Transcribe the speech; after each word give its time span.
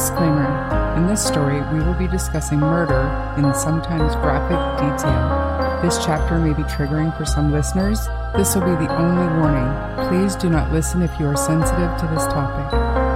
Disclaimer 0.00 0.96
In 0.96 1.06
this 1.06 1.22
story, 1.22 1.60
we 1.74 1.84
will 1.84 1.92
be 1.92 2.06
discussing 2.06 2.58
murder 2.58 3.04
in 3.36 3.52
sometimes 3.52 4.14
graphic 4.14 4.56
detail. 4.80 5.82
This 5.82 6.02
chapter 6.02 6.38
may 6.38 6.54
be 6.54 6.62
triggering 6.62 7.14
for 7.18 7.26
some 7.26 7.52
listeners. 7.52 8.08
This 8.34 8.54
will 8.54 8.62
be 8.62 8.86
the 8.86 8.96
only 8.96 9.26
warning. 9.38 10.08
Please 10.08 10.36
do 10.36 10.48
not 10.48 10.72
listen 10.72 11.02
if 11.02 11.20
you 11.20 11.26
are 11.26 11.36
sensitive 11.36 12.00
to 12.00 12.06
this 12.14 12.24
topic. 12.28 13.09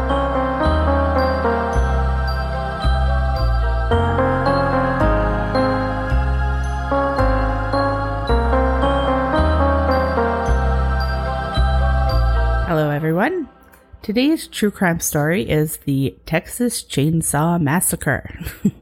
Today's 14.04 14.48
true 14.48 14.70
crime 14.70 15.00
story 15.00 15.48
is 15.48 15.78
the 15.78 16.14
Texas 16.26 16.84
Chainsaw 16.84 17.58
Massacre. 17.58 18.38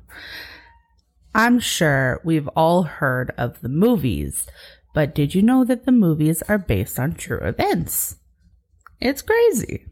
I'm 1.33 1.61
sure 1.61 2.21
we've 2.25 2.49
all 2.57 2.83
heard 2.83 3.33
of 3.39 3.61
the 3.61 3.69
movies, 3.69 4.49
but 4.93 5.15
did 5.15 5.33
you 5.33 5.41
know 5.41 5.65
that 5.65 5.85
the 5.85 5.93
movies 5.93 6.43
are 6.49 6.59
based 6.59 6.99
on 6.99 7.15
true 7.15 7.39
events? 7.39 8.17
It's 8.99 9.23
crazy. 9.23 9.87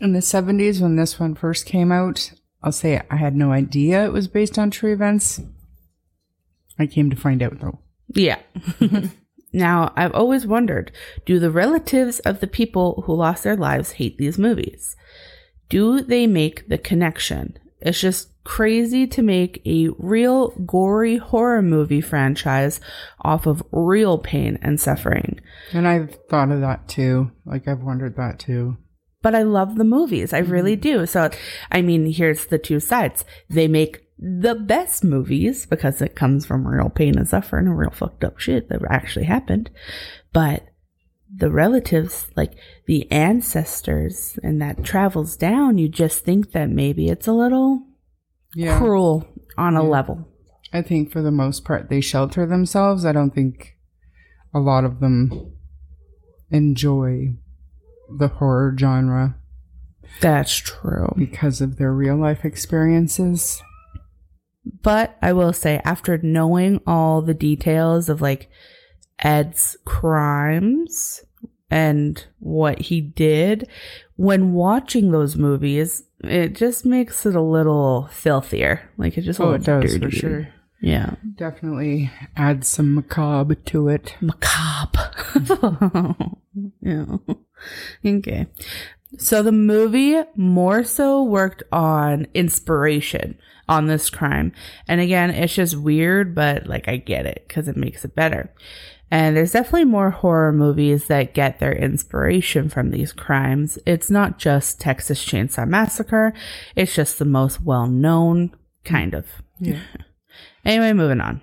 In 0.00 0.12
the 0.12 0.18
70s, 0.18 0.80
when 0.80 0.96
this 0.96 1.20
one 1.20 1.36
first 1.36 1.66
came 1.66 1.92
out, 1.92 2.32
I'll 2.60 2.72
say 2.72 3.00
I 3.08 3.14
had 3.14 3.36
no 3.36 3.52
idea 3.52 4.04
it 4.04 4.12
was 4.12 4.26
based 4.26 4.58
on 4.58 4.72
true 4.72 4.92
events. 4.92 5.40
I 6.80 6.86
came 6.86 7.10
to 7.10 7.16
find 7.16 7.44
out 7.44 7.60
though. 7.60 7.78
Yeah. 8.08 8.40
now, 9.54 9.92
I've 9.96 10.12
always 10.14 10.46
wondered 10.46 10.90
do 11.24 11.38
the 11.38 11.50
relatives 11.50 12.18
of 12.20 12.40
the 12.40 12.48
people 12.48 13.04
who 13.06 13.14
lost 13.14 13.44
their 13.44 13.56
lives 13.56 13.92
hate 13.92 14.18
these 14.18 14.36
movies? 14.36 14.96
Do 15.68 16.02
they 16.02 16.26
make 16.26 16.68
the 16.68 16.76
connection? 16.76 17.56
It's 17.80 18.00
just 18.00 18.30
crazy 18.42 19.06
to 19.06 19.22
make 19.22 19.62
a 19.64 19.88
real 19.96 20.50
gory 20.66 21.16
horror 21.16 21.62
movie 21.62 22.00
franchise 22.00 22.80
off 23.20 23.46
of 23.46 23.62
real 23.70 24.18
pain 24.18 24.58
and 24.60 24.80
suffering. 24.80 25.40
And 25.72 25.86
I've 25.86 26.18
thought 26.28 26.50
of 26.50 26.60
that 26.60 26.88
too. 26.88 27.30
Like, 27.46 27.68
I've 27.68 27.82
wondered 27.82 28.16
that 28.16 28.40
too. 28.40 28.76
But 29.22 29.34
I 29.34 29.42
love 29.42 29.76
the 29.76 29.84
movies. 29.84 30.32
I 30.32 30.38
really 30.38 30.76
mm. 30.76 30.80
do. 30.80 31.06
So, 31.06 31.30
I 31.70 31.80
mean, 31.80 32.06
here's 32.06 32.46
the 32.46 32.58
two 32.58 32.80
sides. 32.80 33.24
They 33.48 33.68
make 33.68 34.03
the 34.18 34.54
best 34.54 35.02
movies 35.04 35.66
because 35.66 36.00
it 36.00 36.14
comes 36.14 36.46
from 36.46 36.66
real 36.66 36.88
pain 36.88 37.18
and 37.18 37.28
suffering 37.28 37.66
and 37.66 37.76
real 37.78 37.90
fucked 37.90 38.24
up 38.24 38.38
shit 38.38 38.68
that 38.68 38.80
actually 38.88 39.24
happened. 39.26 39.70
But 40.32 40.68
the 41.36 41.50
relatives, 41.50 42.28
like 42.36 42.52
the 42.86 43.10
ancestors, 43.10 44.38
and 44.42 44.60
that 44.62 44.84
travels 44.84 45.36
down, 45.36 45.78
you 45.78 45.88
just 45.88 46.24
think 46.24 46.52
that 46.52 46.70
maybe 46.70 47.08
it's 47.08 47.26
a 47.26 47.32
little 47.32 47.82
Yeah. 48.54 48.78
cruel 48.78 49.26
on 49.58 49.74
a 49.76 49.82
level. 49.82 50.28
I 50.72 50.82
think 50.82 51.10
for 51.10 51.22
the 51.22 51.30
most 51.32 51.64
part, 51.64 51.88
they 51.88 52.00
shelter 52.00 52.46
themselves. 52.46 53.04
I 53.04 53.12
don't 53.12 53.34
think 53.34 53.76
a 54.52 54.60
lot 54.60 54.84
of 54.84 55.00
them 55.00 55.52
enjoy 56.50 57.34
the 58.18 58.28
horror 58.28 58.74
genre 58.78 59.36
That's 60.20 60.54
true. 60.56 61.12
because 61.16 61.60
of 61.60 61.76
their 61.78 61.92
real 61.92 62.16
life 62.16 62.44
experiences. 62.44 63.60
But 64.82 65.16
I 65.20 65.32
will 65.32 65.52
say, 65.52 65.80
after 65.84 66.18
knowing 66.18 66.80
all 66.86 67.22
the 67.22 67.34
details 67.34 68.08
of 68.08 68.20
like 68.20 68.50
Ed's 69.18 69.76
crimes 69.84 71.22
and 71.70 72.24
what 72.38 72.80
he 72.80 73.00
did, 73.00 73.68
when 74.16 74.52
watching 74.52 75.10
those 75.10 75.36
movies, 75.36 76.04
it 76.22 76.54
just 76.54 76.86
makes 76.86 77.26
it 77.26 77.34
a 77.34 77.42
little 77.42 78.08
filthier. 78.10 78.90
Like 78.96 79.18
it 79.18 79.22
just 79.22 79.40
a 79.40 79.44
Oh, 79.44 79.52
it 79.52 79.64
does 79.64 79.96
for 79.96 80.10
sure. 80.10 80.48
Yeah. 80.80 81.14
Definitely 81.36 82.10
add 82.36 82.64
some 82.64 82.94
macabre 82.94 83.54
to 83.54 83.88
it. 83.88 84.16
macabre. 84.20 85.10
yeah. 86.80 87.16
Okay. 88.04 88.46
So 89.18 89.42
the 89.42 89.52
movie 89.52 90.22
more 90.34 90.84
so 90.84 91.22
worked 91.22 91.62
on 91.72 92.26
inspiration 92.34 93.38
on 93.68 93.86
this 93.86 94.10
crime. 94.10 94.52
And 94.88 95.00
again, 95.00 95.30
it's 95.30 95.54
just 95.54 95.76
weird, 95.76 96.34
but 96.34 96.66
like 96.66 96.88
I 96.88 96.96
get 96.96 97.26
it 97.26 97.44
because 97.46 97.68
it 97.68 97.76
makes 97.76 98.04
it 98.04 98.14
better. 98.14 98.52
And 99.10 99.36
there's 99.36 99.52
definitely 99.52 99.84
more 99.84 100.10
horror 100.10 100.52
movies 100.52 101.06
that 101.06 101.34
get 101.34 101.60
their 101.60 101.74
inspiration 101.74 102.68
from 102.68 102.90
these 102.90 103.12
crimes. 103.12 103.78
It's 103.86 104.10
not 104.10 104.38
just 104.38 104.80
Texas 104.80 105.24
Chainsaw 105.24 105.68
Massacre, 105.68 106.34
it's 106.74 106.94
just 106.94 107.18
the 107.18 107.24
most 107.24 107.62
well 107.62 107.86
known, 107.86 108.54
kind 108.84 109.14
of. 109.14 109.26
Yeah. 109.60 109.80
Anyway, 110.64 110.94
moving 110.94 111.20
on. 111.20 111.42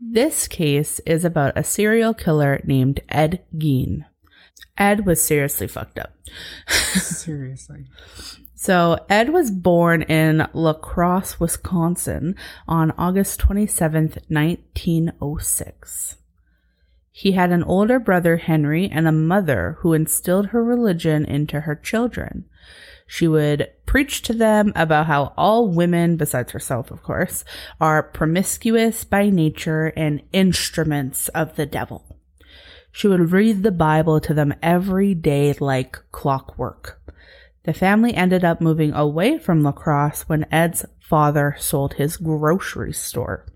This 0.00 0.48
case 0.48 1.00
is 1.06 1.24
about 1.24 1.56
a 1.56 1.62
serial 1.62 2.12
killer 2.12 2.60
named 2.64 3.00
Ed 3.08 3.44
Gein. 3.56 4.04
Ed 4.78 5.04
was 5.04 5.20
seriously 5.20 5.66
fucked 5.66 5.98
up. 5.98 6.14
Seriously. 6.94 7.86
So, 8.54 8.98
Ed 9.08 9.30
was 9.30 9.50
born 9.50 10.02
in 10.02 10.48
La 10.52 10.72
Crosse, 10.72 11.38
Wisconsin 11.38 12.34
on 12.66 12.92
August 12.92 13.40
27th, 13.40 14.18
1906. 14.28 16.16
He 17.12 17.32
had 17.32 17.50
an 17.50 17.64
older 17.64 17.98
brother, 17.98 18.36
Henry, 18.36 18.88
and 18.88 19.08
a 19.08 19.12
mother 19.12 19.76
who 19.80 19.92
instilled 19.92 20.46
her 20.46 20.62
religion 20.62 21.24
into 21.24 21.60
her 21.60 21.74
children. 21.74 22.44
She 23.06 23.26
would 23.26 23.70
preach 23.86 24.22
to 24.22 24.34
them 24.34 24.72
about 24.76 25.06
how 25.06 25.32
all 25.36 25.68
women, 25.68 26.16
besides 26.16 26.52
herself, 26.52 26.90
of 26.90 27.02
course, 27.02 27.44
are 27.80 28.02
promiscuous 28.02 29.02
by 29.04 29.30
nature 29.30 29.92
and 29.96 30.22
instruments 30.32 31.28
of 31.28 31.56
the 31.56 31.66
devil. 31.66 32.17
She 32.92 33.08
would 33.08 33.32
read 33.32 33.62
the 33.62 33.72
Bible 33.72 34.20
to 34.20 34.34
them 34.34 34.54
every 34.62 35.14
day 35.14 35.54
like 35.60 35.98
clockwork. 36.10 37.00
The 37.64 37.74
family 37.74 38.14
ended 38.14 38.44
up 38.44 38.60
moving 38.60 38.92
away 38.92 39.38
from 39.38 39.62
La 39.62 39.72
Crosse 39.72 40.22
when 40.22 40.46
Ed's 40.50 40.84
father 41.00 41.54
sold 41.58 41.94
his 41.94 42.16
grocery 42.16 42.92
store. 42.92 43.46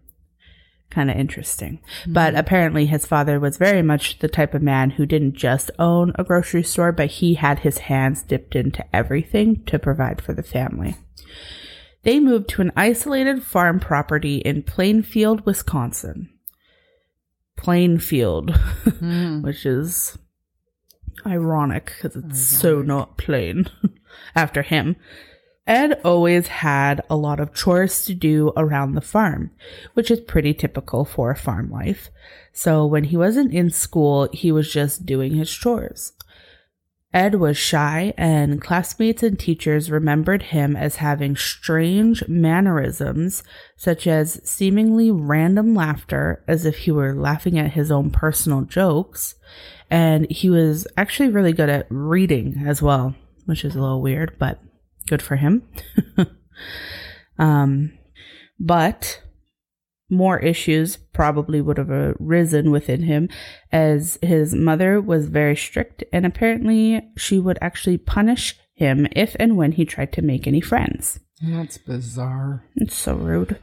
Kind 0.90 1.10
of 1.10 1.16
interesting. 1.16 1.80
Mm-hmm. 2.02 2.12
But 2.12 2.34
apparently, 2.34 2.84
his 2.84 3.06
father 3.06 3.40
was 3.40 3.56
very 3.56 3.80
much 3.80 4.18
the 4.18 4.28
type 4.28 4.52
of 4.52 4.60
man 4.60 4.90
who 4.90 5.06
didn't 5.06 5.34
just 5.34 5.70
own 5.78 6.12
a 6.16 6.24
grocery 6.24 6.62
store, 6.62 6.92
but 6.92 7.06
he 7.10 7.34
had 7.34 7.60
his 7.60 7.78
hands 7.78 8.22
dipped 8.22 8.54
into 8.54 8.84
everything 8.94 9.64
to 9.64 9.78
provide 9.78 10.20
for 10.20 10.34
the 10.34 10.42
family. 10.42 10.96
They 12.02 12.20
moved 12.20 12.50
to 12.50 12.62
an 12.62 12.72
isolated 12.76 13.42
farm 13.42 13.80
property 13.80 14.38
in 14.38 14.64
Plainfield, 14.64 15.46
Wisconsin. 15.46 16.28
Plainfield, 17.62 18.50
hmm. 18.50 19.40
which 19.42 19.64
is 19.64 20.18
ironic 21.24 21.92
because 21.96 22.16
it's 22.16 22.54
oh, 22.54 22.58
so 22.58 22.82
not 22.82 23.16
plain 23.16 23.70
after 24.34 24.62
him. 24.62 24.96
Ed 25.64 26.00
always 26.04 26.48
had 26.48 27.02
a 27.08 27.14
lot 27.14 27.38
of 27.38 27.54
chores 27.54 28.04
to 28.06 28.14
do 28.14 28.52
around 28.56 28.94
the 28.94 29.00
farm, 29.00 29.52
which 29.94 30.10
is 30.10 30.18
pretty 30.18 30.52
typical 30.52 31.04
for 31.04 31.36
farm 31.36 31.70
life. 31.70 32.10
So 32.52 32.84
when 32.84 33.04
he 33.04 33.16
wasn't 33.16 33.54
in 33.54 33.70
school, 33.70 34.28
he 34.32 34.50
was 34.50 34.72
just 34.72 35.06
doing 35.06 35.36
his 35.36 35.50
chores. 35.52 36.14
Ed 37.14 37.34
was 37.34 37.58
shy, 37.58 38.14
and 38.16 38.60
classmates 38.60 39.22
and 39.22 39.38
teachers 39.38 39.90
remembered 39.90 40.44
him 40.44 40.74
as 40.76 40.96
having 40.96 41.36
strange 41.36 42.26
mannerisms, 42.26 43.42
such 43.76 44.06
as 44.06 44.40
seemingly 44.48 45.10
random 45.10 45.74
laughter, 45.74 46.42
as 46.48 46.64
if 46.64 46.78
he 46.78 46.90
were 46.90 47.14
laughing 47.14 47.58
at 47.58 47.72
his 47.72 47.90
own 47.90 48.10
personal 48.10 48.62
jokes. 48.62 49.34
And 49.90 50.30
he 50.30 50.48
was 50.48 50.86
actually 50.96 51.28
really 51.28 51.52
good 51.52 51.68
at 51.68 51.86
reading 51.90 52.64
as 52.66 52.80
well, 52.80 53.14
which 53.44 53.64
is 53.64 53.74
a 53.74 53.80
little 53.80 54.00
weird, 54.00 54.36
but 54.38 54.58
good 55.06 55.20
for 55.20 55.36
him. 55.36 55.68
um, 57.38 57.92
but 58.58 59.20
more 60.12 60.38
issues 60.38 60.98
probably 61.12 61.60
would 61.60 61.78
have 61.78 61.90
arisen 61.90 62.70
within 62.70 63.02
him 63.02 63.28
as 63.72 64.18
his 64.22 64.54
mother 64.54 65.00
was 65.00 65.26
very 65.26 65.56
strict 65.56 66.04
and 66.12 66.26
apparently 66.26 67.02
she 67.16 67.38
would 67.38 67.58
actually 67.60 67.98
punish 67.98 68.54
him 68.74 69.08
if 69.12 69.34
and 69.40 69.56
when 69.56 69.72
he 69.72 69.84
tried 69.84 70.12
to 70.12 70.22
make 70.22 70.46
any 70.46 70.60
friends. 70.60 71.18
That's 71.42 71.78
bizarre. 71.78 72.64
It's 72.76 72.94
so 72.94 73.14
rude. 73.14 73.58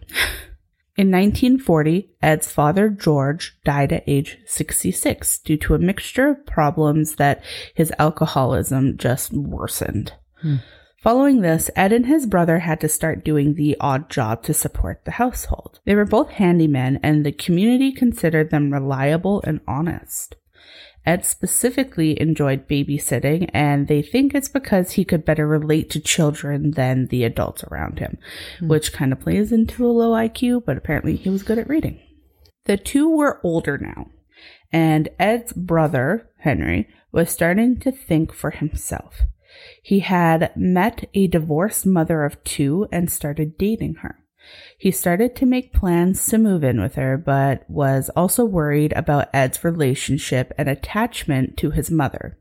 In 0.97 1.11
1940, 1.11 2.09
Ed's 2.21 2.51
father, 2.51 2.89
George, 2.89 3.57
died 3.63 3.93
at 3.93 4.03
age 4.05 4.37
66 4.45 5.39
due 5.39 5.55
to 5.55 5.75
a 5.75 5.79
mixture 5.79 6.31
of 6.31 6.45
problems 6.45 7.15
that 7.15 7.41
his 7.73 7.93
alcoholism 7.97 8.97
just 8.97 9.31
worsened. 9.31 10.11
Hmm. 10.41 10.57
Following 11.01 11.39
this, 11.39 11.71
Ed 11.77 11.93
and 11.93 12.07
his 12.07 12.25
brother 12.25 12.59
had 12.59 12.81
to 12.81 12.89
start 12.89 13.23
doing 13.23 13.55
the 13.55 13.77
odd 13.79 14.09
job 14.09 14.43
to 14.43 14.53
support 14.53 15.05
the 15.05 15.11
household. 15.11 15.79
They 15.85 15.95
were 15.95 16.03
both 16.03 16.31
handymen, 16.31 16.99
and 17.01 17.25
the 17.25 17.31
community 17.31 17.93
considered 17.93 18.49
them 18.49 18.73
reliable 18.73 19.41
and 19.45 19.61
honest. 19.65 20.35
Ed 21.05 21.25
specifically 21.25 22.19
enjoyed 22.19 22.67
babysitting, 22.67 23.49
and 23.53 23.87
they 23.87 24.01
think 24.01 24.35
it's 24.35 24.49
because 24.49 24.91
he 24.91 25.05
could 25.05 25.23
better 25.23 25.47
relate 25.47 25.89
to 25.91 26.01
children 26.01 26.71
than 26.71 27.07
the 27.07 27.23
adults 27.23 27.63
around 27.63 27.99
him, 27.99 28.17
hmm. 28.59 28.67
which 28.67 28.91
kind 28.91 29.13
of 29.13 29.21
plays 29.21 29.53
into 29.53 29.85
a 29.85 29.87
low 29.87 30.11
IQ, 30.11 30.65
but 30.65 30.75
apparently 30.75 31.15
he 31.15 31.29
was 31.29 31.43
good 31.43 31.57
at 31.57 31.69
reading. 31.69 31.97
The 32.65 32.75
two 32.75 33.09
were 33.09 33.39
older 33.41 33.77
now, 33.77 34.07
and 34.69 35.07
Ed's 35.17 35.53
brother, 35.53 36.29
Henry, 36.39 36.89
was 37.13 37.29
starting 37.29 37.79
to 37.79 37.91
think 37.91 38.33
for 38.33 38.51
himself. 38.51 39.21
He 39.81 39.99
had 39.99 40.51
met 40.55 41.09
a 41.13 41.27
divorced 41.27 41.85
mother 41.85 42.23
of 42.23 42.43
two 42.43 42.87
and 42.91 43.11
started 43.11 43.57
dating 43.57 43.95
her. 43.95 44.19
He 44.77 44.91
started 44.91 45.35
to 45.35 45.45
make 45.45 45.73
plans 45.73 46.25
to 46.27 46.37
move 46.37 46.63
in 46.63 46.81
with 46.81 46.95
her, 46.95 47.17
but 47.17 47.69
was 47.69 48.09
also 48.15 48.45
worried 48.45 48.93
about 48.93 49.29
Ed's 49.33 49.63
relationship 49.63 50.53
and 50.57 50.69
attachment 50.69 51.57
to 51.57 51.71
his 51.71 51.91
mother. 51.91 52.37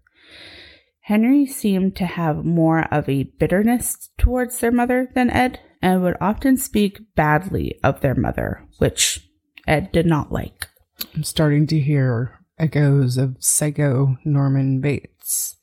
Henry 1.03 1.47
seemed 1.47 1.97
to 1.97 2.07
have 2.07 2.45
more 2.45 2.85
of 2.93 3.09
a 3.09 3.25
bitterness 3.39 4.11
towards 4.19 4.61
their 4.61 4.71
mother 4.71 5.11
than 5.15 5.31
Ed, 5.31 5.61
and 5.81 6.03
would 6.03 6.17
often 6.21 6.57
speak 6.57 7.01
badly 7.15 7.79
of 7.83 8.01
their 8.01 8.15
mother, 8.15 8.65
which 8.79 9.27
Ed 9.67 9.93
did 9.93 10.07
not 10.07 10.33
like. 10.33 10.69
I'm 11.15 11.25
starting 11.25 11.67
to 11.69 11.79
hear 11.79 12.41
echoes 12.59 13.17
of 13.17 13.37
Psycho 13.39 14.17
Norman 14.25 14.81
Bates. 14.81 15.58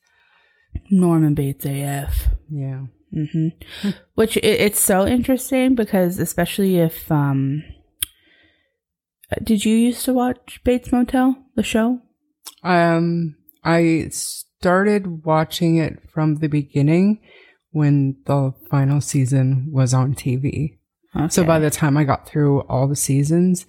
Norman 0.90 1.34
Bates 1.34 1.64
AF. 1.64 2.28
Yeah. 2.50 2.86
hmm 3.12 3.48
Which 4.14 4.36
it, 4.36 4.44
it's 4.44 4.80
so 4.80 5.06
interesting 5.06 5.74
because, 5.74 6.18
especially 6.18 6.78
if, 6.78 7.10
um, 7.10 7.64
did 9.42 9.64
you 9.64 9.76
used 9.76 10.04
to 10.04 10.12
watch 10.12 10.60
Bates 10.64 10.92
Motel, 10.92 11.36
the 11.54 11.62
show? 11.62 12.00
Um, 12.62 13.36
I 13.64 14.08
started 14.10 15.24
watching 15.24 15.76
it 15.76 15.98
from 16.12 16.36
the 16.36 16.48
beginning 16.48 17.20
when 17.70 18.16
the 18.26 18.54
final 18.70 19.00
season 19.00 19.68
was 19.72 19.92
on 19.92 20.14
TV. 20.14 20.78
So 21.30 21.44
by 21.44 21.58
the 21.58 21.70
time 21.70 21.96
I 21.96 22.04
got 22.04 22.28
through 22.28 22.60
all 22.62 22.86
the 22.86 22.96
seasons, 22.96 23.64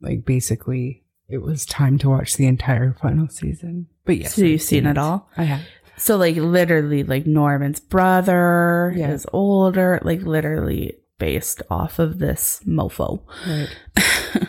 like 0.00 0.24
basically 0.24 1.04
it 1.28 1.38
was 1.38 1.64
time 1.64 1.98
to 1.98 2.08
watch 2.10 2.36
the 2.36 2.46
entire 2.46 2.94
final 3.00 3.28
season. 3.28 3.86
But 4.04 4.18
yes. 4.18 4.34
so 4.34 4.42
you've 4.42 4.60
I've 4.60 4.62
seen 4.62 4.86
it 4.86 4.98
all? 4.98 5.28
I 5.36 5.44
have. 5.44 5.62
So 5.96 6.16
like 6.16 6.36
literally 6.36 7.02
like 7.04 7.26
Norman's 7.26 7.80
brother 7.80 8.92
Yeah. 8.96 9.10
is 9.12 9.26
older, 9.32 10.00
like 10.02 10.22
literally 10.22 10.94
based 11.18 11.62
off 11.70 11.98
of 11.98 12.18
this 12.18 12.60
mofo. 12.66 13.22
Right. 13.46 14.48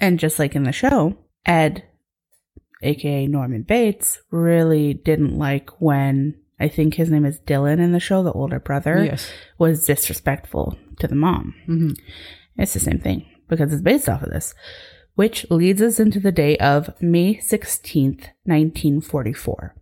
And 0.00 0.18
just 0.18 0.40
like 0.40 0.56
in 0.56 0.64
the 0.64 0.72
show, 0.72 1.16
Ed, 1.46 1.84
aka 2.82 3.26
Norman 3.28 3.62
Bates, 3.62 4.18
really 4.30 4.92
didn't 4.92 5.38
like 5.38 5.70
when 5.80 6.34
I 6.58 6.68
think 6.68 6.94
his 6.94 7.10
name 7.10 7.24
is 7.24 7.38
Dylan 7.40 7.78
in 7.78 7.92
the 7.92 8.00
show, 8.00 8.22
the 8.22 8.32
older 8.32 8.58
brother, 8.58 9.04
Yes. 9.04 9.30
was 9.56 9.86
disrespectful 9.86 10.76
to 10.98 11.06
the 11.06 11.14
mom. 11.14 11.54
hmm 11.66 11.90
It's 12.56 12.74
the 12.74 12.80
same 12.80 12.98
thing 12.98 13.24
because 13.48 13.72
it's 13.72 13.82
based 13.82 14.08
off 14.08 14.22
of 14.24 14.30
this, 14.30 14.52
which 15.14 15.46
leads 15.48 15.80
us 15.80 16.00
into 16.00 16.18
the 16.20 16.32
day 16.32 16.56
of 16.58 16.90
May 17.00 17.36
16th, 17.36 18.26
1944. 18.44 19.76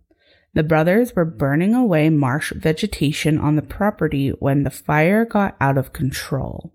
The 0.54 0.62
brothers 0.62 1.14
were 1.16 1.24
burning 1.24 1.74
away 1.74 2.10
marsh 2.10 2.52
vegetation 2.52 3.38
on 3.38 3.56
the 3.56 3.62
property 3.62 4.30
when 4.30 4.64
the 4.64 4.70
fire 4.70 5.24
got 5.24 5.56
out 5.60 5.78
of 5.78 5.92
control. 5.92 6.74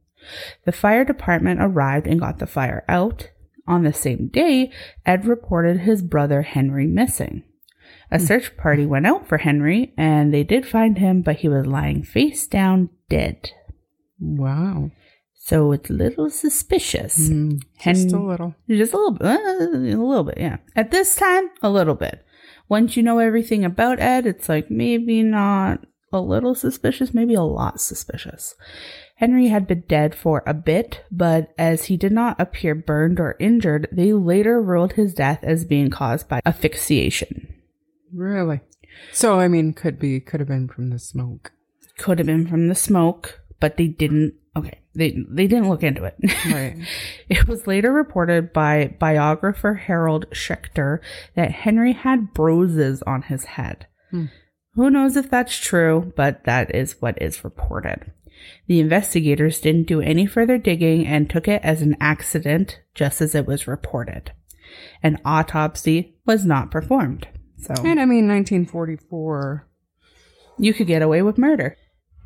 The 0.65 0.71
fire 0.71 1.05
department 1.05 1.61
arrived 1.61 2.07
and 2.07 2.19
got 2.19 2.39
the 2.39 2.47
fire 2.47 2.83
out. 2.89 3.29
On 3.67 3.83
the 3.83 3.93
same 3.93 4.27
day, 4.27 4.71
Ed 5.05 5.25
reported 5.25 5.81
his 5.81 6.01
brother 6.01 6.41
Henry 6.41 6.87
missing. 6.87 7.43
A 8.09 8.19
search 8.19 8.55
party 8.55 8.85
went 8.85 9.05
out 9.05 9.27
for 9.27 9.37
Henry 9.37 9.93
and 9.97 10.33
they 10.33 10.43
did 10.43 10.65
find 10.65 10.97
him, 10.97 11.21
but 11.21 11.37
he 11.37 11.49
was 11.49 11.65
lying 11.65 12.03
face 12.03 12.47
down 12.47 12.89
dead. 13.09 13.51
Wow. 14.19 14.91
So 15.33 15.71
it's 15.71 15.89
a 15.89 15.93
little 15.93 16.29
suspicious. 16.29 17.29
Mm, 17.29 17.61
Hen- 17.77 17.95
just 17.95 18.11
a 18.13 18.19
little. 18.19 18.55
Just 18.67 18.93
a 18.93 18.97
little 18.97 19.11
bit. 19.11 19.27
uh, 19.27 19.37
a 19.37 20.03
little 20.03 20.23
bit, 20.23 20.37
yeah. 20.37 20.57
At 20.75 20.91
this 20.91 21.15
time, 21.15 21.49
a 21.61 21.69
little 21.69 21.95
bit. 21.95 22.25
Once 22.69 22.97
you 22.97 23.03
know 23.03 23.19
everything 23.19 23.63
about 23.63 23.99
Ed, 23.99 24.25
it's 24.25 24.49
like 24.49 24.69
maybe 24.69 25.23
not 25.23 25.85
a 26.11 26.19
little 26.19 26.55
suspicious, 26.55 27.13
maybe 27.13 27.33
a 27.33 27.41
lot 27.41 27.81
suspicious. 27.81 28.55
Henry 29.15 29.47
had 29.47 29.67
been 29.67 29.83
dead 29.87 30.13
for 30.13 30.43
a 30.45 30.53
bit, 30.53 31.03
but 31.11 31.53
as 31.57 31.85
he 31.85 31.97
did 31.97 32.11
not 32.11 32.39
appear 32.39 32.75
burned 32.75 33.19
or 33.19 33.35
injured, 33.39 33.87
they 33.91 34.13
later 34.13 34.61
ruled 34.61 34.93
his 34.93 35.13
death 35.13 35.39
as 35.43 35.65
being 35.65 35.89
caused 35.89 36.29
by 36.29 36.39
asphyxiation. 36.45 37.53
Really? 38.13 38.61
So 39.11 39.39
I 39.39 39.47
mean, 39.47 39.73
could 39.73 39.99
be, 39.99 40.19
could 40.19 40.39
have 40.39 40.49
been 40.49 40.67
from 40.67 40.89
the 40.89 40.99
smoke. 40.99 41.51
Could 41.97 42.19
have 42.19 42.27
been 42.27 42.47
from 42.47 42.67
the 42.67 42.75
smoke, 42.75 43.41
but 43.59 43.77
they 43.77 43.87
didn't. 43.87 44.35
Okay, 44.57 44.79
they 44.95 45.17
they 45.29 45.47
didn't 45.47 45.69
look 45.69 45.83
into 45.83 46.03
it. 46.03 46.15
Right. 46.45 46.75
It 47.29 47.47
was 47.47 47.67
later 47.67 47.91
reported 47.91 48.53
by 48.53 48.95
biographer 48.99 49.73
Harold 49.75 50.25
Schechter 50.31 50.99
that 51.35 51.51
Henry 51.51 51.93
had 51.93 52.33
bruises 52.33 53.01
on 53.03 53.23
his 53.23 53.43
head. 53.45 53.85
Hmm. 54.11 54.25
Who 54.75 54.89
knows 54.89 55.15
if 55.15 55.29
that's 55.29 55.57
true, 55.57 56.13
but 56.15 56.43
that 56.45 56.73
is 56.73 57.01
what 57.01 57.21
is 57.21 57.43
reported. 57.43 58.11
The 58.67 58.79
investigators 58.79 59.59
didn't 59.59 59.87
do 59.87 60.01
any 60.01 60.25
further 60.25 60.57
digging 60.57 61.05
and 61.05 61.29
took 61.29 61.47
it 61.47 61.61
as 61.63 61.81
an 61.81 61.97
accident, 61.99 62.79
just 62.93 63.19
as 63.21 63.33
it 63.35 63.45
was 63.47 63.67
reported. 63.67 64.31
An 65.03 65.17
autopsy 65.25 66.15
was 66.25 66.45
not 66.45 66.71
performed. 66.71 67.27
So 67.57 67.73
And 67.83 67.99
I 67.99 68.05
mean, 68.05 68.27
1944. 68.27 69.67
you 70.59 70.73
could 70.73 70.87
get 70.87 71.01
away 71.01 71.21
with 71.23 71.37
murder. 71.37 71.75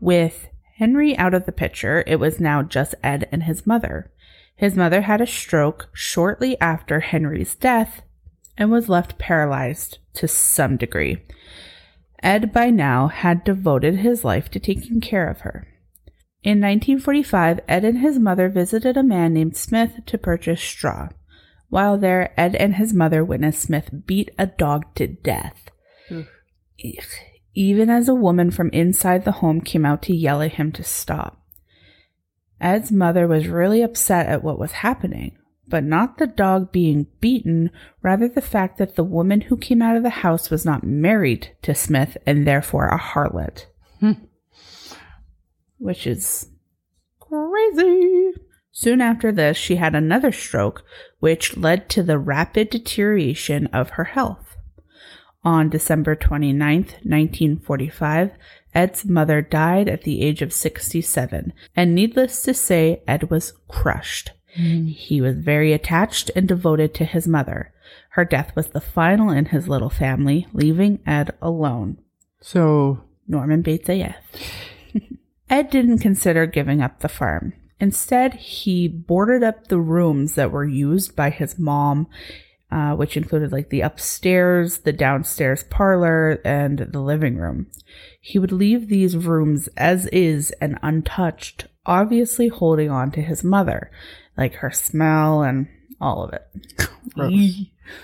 With 0.02 0.48
Henry 0.82 1.16
out 1.16 1.36
of 1.36 1.46
the 1.46 1.52
picture, 1.52 2.04
it 2.08 2.16
was 2.16 2.40
now 2.40 2.64
just 2.64 2.96
Ed 3.04 3.30
and 3.32 3.44
his 3.44 3.68
mother. 3.68 4.12
His 4.56 4.76
mother 4.76 5.02
had 5.02 5.22
a 5.22 5.28
stroke 5.28 5.90
shortly 5.94 6.60
after 6.60 7.02
Henry's 7.02 7.54
death 7.54 8.02
and 8.58 8.72
was 8.72 8.90
left 8.90 9.20
paralyzed 9.20 10.00
to 10.16 10.28
some 10.28 10.78
degree. 10.78 11.22
Ed 12.24 12.52
by 12.52 12.72
now 12.72 13.10
had 13.10 13.44
devoted 13.44 13.98
his 13.98 14.26
life 14.26 14.50
to 14.50 14.60
taking 14.60 15.02
care 15.02 15.28
of 15.28 15.42
her. 15.42 15.68
In 16.42 16.60
1945, 16.60 17.60
Ed 17.68 17.86
and 17.86 18.00
his 18.00 18.18
mother 18.18 18.50
visited 18.50 18.98
a 18.98 19.04
man 19.04 19.36
named 19.36 19.56
Smith 19.56 20.00
to 20.08 20.18
purchase 20.18 20.62
straw. 20.62 21.10
While 21.70 22.00
there, 22.00 22.34
Ed 22.36 22.56
and 22.56 22.78
his 22.78 22.92
mother 22.92 23.24
witnessed 23.24 23.62
Smith 23.62 23.92
beat 24.08 24.32
a 24.40 24.48
dog 24.48 24.96
to 24.96 25.06
death. 25.06 25.70
Even 27.54 27.90
as 27.90 28.08
a 28.08 28.16
woman 28.16 28.52
from 28.52 28.70
inside 28.70 29.26
the 29.26 29.34
home 29.34 29.62
came 29.62 29.86
out 29.86 30.02
to 30.04 30.16
yell 30.16 30.42
at 30.42 30.54
him 30.54 30.72
to 30.74 30.84
stop. 30.84 31.42
Ed's 32.60 32.92
mother 32.92 33.28
was 33.28 33.48
really 33.48 33.82
upset 33.82 34.28
at 34.28 34.44
what 34.44 34.60
was 34.60 34.72
happening, 34.72 35.38
but 35.68 35.84
not 35.84 36.18
the 36.18 36.28
dog 36.28 36.72
being 36.72 37.08
beaten, 37.20 37.72
rather 38.02 38.28
the 38.28 38.42
fact 38.42 38.78
that 38.78 38.96
the 38.96 39.04
woman 39.04 39.42
who 39.42 39.58
came 39.58 39.82
out 39.82 39.98
of 39.98 40.04
the 40.04 40.10
house 40.10 40.50
was 40.50 40.64
not 40.64 40.84
married 40.84 41.56
to 41.64 41.74
Smith 41.74 42.18
and 42.26 42.46
therefore 42.46 42.88
a 42.88 43.00
harlot. 43.00 43.66
Hmm. 44.00 44.14
Which 45.78 46.06
is 46.06 46.50
crazy. 47.20 48.34
Soon 48.72 49.02
after 49.02 49.32
this, 49.32 49.58
she 49.58 49.76
had 49.76 49.96
another 49.96 50.32
stroke, 50.32 50.84
which 51.20 51.58
led 51.58 51.90
to 51.90 52.04
the 52.04 52.20
rapid 52.20 52.70
deterioration 52.70 53.68
of 53.68 53.92
her 53.92 54.06
health. 54.06 54.51
On 55.44 55.70
December 55.70 56.16
29th, 56.16 57.04
1945, 57.04 58.32
Ed's 58.74 59.06
mother 59.06 59.42
died 59.42 59.90
at 59.90 60.04
the 60.04 60.22
age 60.22 60.42
of 60.42 60.54
67, 60.54 61.52
and 61.76 61.96
needless 61.96 62.44
to 62.44 62.54
say, 62.54 63.02
Ed 63.08 63.30
was 63.30 63.54
crushed. 63.68 64.32
Mm-hmm. 64.58 64.88
He 64.88 65.20
was 65.20 65.38
very 65.38 65.74
attached 65.74 66.30
and 66.36 66.48
devoted 66.48 66.94
to 66.96 67.06
his 67.06 67.28
mother. 67.28 67.74
Her 68.10 68.26
death 68.26 68.56
was 68.56 68.68
the 68.68 68.82
final 68.82 69.30
in 69.30 69.46
his 69.46 69.68
little 69.68 69.90
family, 69.90 70.48
leaving 70.54 71.00
Ed 71.08 71.34
alone. 71.42 71.98
So, 72.40 73.04
Norman 73.28 73.62
Bates 73.62 73.90
AF. 73.90 74.16
Ed 75.50 75.70
didn't 75.70 76.00
consider 76.00 76.46
giving 76.46 76.82
up 76.82 77.00
the 77.00 77.10
farm. 77.10 77.54
Instead, 77.80 78.36
he 78.36 78.88
boarded 78.88 79.44
up 79.44 79.68
the 79.68 79.80
rooms 79.80 80.36
that 80.36 80.52
were 80.52 80.66
used 80.66 81.16
by 81.16 81.32
his 81.32 81.58
mom, 81.58 82.08
uh, 82.72 82.96
which 82.96 83.18
included 83.18 83.52
like 83.52 83.70
the 83.70 83.82
upstairs, 83.82 84.80
the 84.80 84.94
downstairs 84.94 85.64
parlor, 85.66 86.40
and 86.46 86.80
the 86.80 87.02
living 87.02 87.38
room. 87.38 87.68
He 88.20 88.40
would 88.40 88.52
leave 88.52 88.88
these 88.88 89.18
rooms 89.18 89.68
as 89.76 90.06
is 90.08 90.52
and 90.62 90.80
untouched, 90.82 91.68
obviously 91.86 92.48
holding 92.48 92.90
on 92.90 93.12
to 93.12 93.22
his 93.22 93.44
mother, 93.44 93.92
like 94.38 94.56
her 94.56 94.72
smell 94.72 95.44
and 95.44 95.68
all 96.00 96.24
of 96.24 96.34
it. 96.34 96.48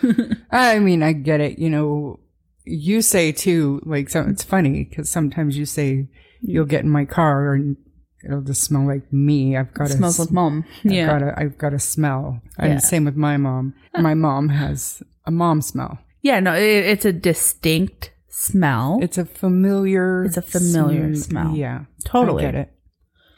I 0.51 0.79
mean, 0.79 1.01
I 1.01 1.13
get 1.13 1.39
it. 1.39 1.59
You 1.59 1.69
know, 1.69 2.19
you 2.65 3.01
say 3.01 3.31
too, 3.31 3.81
like, 3.86 4.09
so 4.09 4.25
it's 4.27 4.43
funny 4.43 4.83
because 4.83 5.09
sometimes 5.09 5.57
you 5.57 5.65
say 5.65 6.07
you'll 6.41 6.65
get 6.65 6.83
in 6.83 6.89
my 6.89 7.05
car 7.05 7.53
and 7.53 7.77
it'll 8.24 8.41
just 8.41 8.63
smell 8.63 8.86
like 8.88 9.12
me. 9.13 9.55
I've 9.57 9.74
got 9.74 9.89
It 9.89 9.93
smells 9.97 10.17
a, 10.19 10.24
like 10.24 10.31
mom. 10.31 10.65
I've 10.86 10.91
Yeah. 10.91 11.05
got 11.07 11.24
a, 11.24 11.39
I've 11.39 11.57
got 11.57 11.74
a 11.74 11.79
smell. 11.79 12.41
Yeah. 12.59 12.65
And 12.65 12.81
same 12.83 13.05
with 13.05 13.15
my 13.15 13.38
mom. 13.38 13.74
My 14.00 14.13
mom 14.13 14.50
has 14.50 15.01
a 15.25 15.31
mom 15.31 15.62
smell. 15.62 16.00
Yeah, 16.21 16.39
no, 16.39 16.53
it, 16.53 16.62
it's 16.86 17.05
a 17.05 17.13
distinct 17.13 18.12
smell. 18.29 19.00
It's 19.01 19.17
a 19.17 19.25
familiar. 19.25 20.24
It's 20.25 20.38
a 20.38 20.41
familiar 20.41 21.13
sm- 21.15 21.21
smell. 21.21 21.55
Yeah, 21.55 21.86
Totally. 22.05 22.43
I 22.45 22.51
get 22.51 22.55
it. 22.55 22.74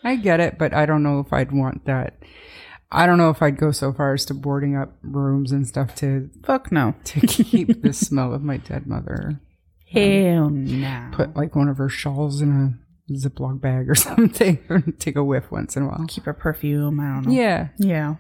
I 0.04 0.16
get 0.16 0.40
it, 0.40 0.58
but 0.58 0.74
I 0.74 0.86
don't 0.86 1.04
know 1.04 1.20
if 1.20 1.34
I'd 1.34 1.52
want 1.52 1.86
that. 1.86 2.18
I 2.92 3.06
don't 3.06 3.18
know 3.20 3.30
if 3.30 3.42
I'd 3.44 3.58
go 3.58 3.72
so 3.72 3.94
far 3.94 4.14
as 4.14 4.26
to 4.26 4.34
boarding 4.34 4.76
up 4.76 4.98
rooms 5.04 5.52
and 5.52 5.68
stuff 5.68 5.94
to 5.96 6.30
Fuck 6.44 6.72
no. 6.72 6.96
to 7.04 7.20
keep 7.28 7.82
the 7.84 7.94
smell 7.94 8.34
of 8.34 8.42
my 8.42 8.58
dead 8.58 8.88
mother. 8.88 9.40
Hell 9.92 10.50
no. 10.50 11.10
Put 11.12 11.36
like 11.36 11.56
one 11.56 11.68
of 11.68 11.78
her 11.78 11.90
shawls 11.90 12.42
in 12.42 12.52
a 12.52 12.74
Ziploc 13.16 13.62
bag 13.62 13.90
or 13.90 13.96
something, 13.96 14.60
or 14.70 14.82
take 15.00 15.16
a 15.16 15.24
whiff 15.24 15.52
once 15.52 15.76
in 15.76 15.84
a 15.84 15.88
while. 15.88 16.06
Keep 16.08 16.26
her 16.26 16.34
perfume. 16.34 17.00
I 17.00 17.14
don't 17.16 17.26
know. 17.26 17.32
Yeah, 17.32 17.70
Yeah. 17.78 18.16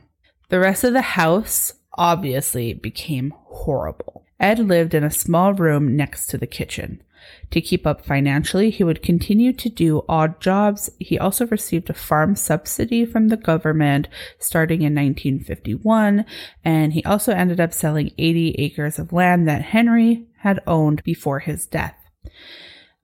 The 0.50 0.60
rest 0.60 0.84
of 0.84 0.94
the 0.94 1.02
house 1.02 1.74
obviously 1.94 2.74
became 2.74 3.34
horrible. 3.46 4.26
Ed 4.40 4.60
lived 4.60 4.94
in 4.94 5.04
a 5.04 5.12
small 5.12 5.54
room 5.54 5.96
next 5.96 6.28
to 6.28 6.38
the 6.38 6.48
kitchen. 6.48 7.04
To 7.52 7.62
keep 7.62 7.86
up 7.86 8.06
financially, 8.06 8.70
he 8.70 8.84
would 8.84 9.04
continue 9.04 9.54
to 9.54 9.70
do 9.70 10.06
odd 10.08 10.40
jobs. 10.40 10.90
He 11.00 11.20
also 11.20 11.46
received 11.48 11.90
a 11.90 11.94
farm 11.94 12.36
subsidy 12.36 13.06
from 13.06 13.28
the 13.28 13.38
government 13.38 14.08
starting 14.38 14.82
in 14.82 14.96
1951, 14.96 16.26
and 16.64 16.94
he 16.94 17.04
also 17.04 17.34
ended 17.34 17.60
up 17.60 17.74
selling 17.74 18.12
80 18.18 18.56
acres 18.58 18.98
of 19.00 19.14
land 19.14 19.48
that 19.48 19.62
Henry 19.62 20.26
had 20.40 20.62
owned 20.66 21.04
before 21.04 21.40
his 21.40 21.66
death. 21.66 21.96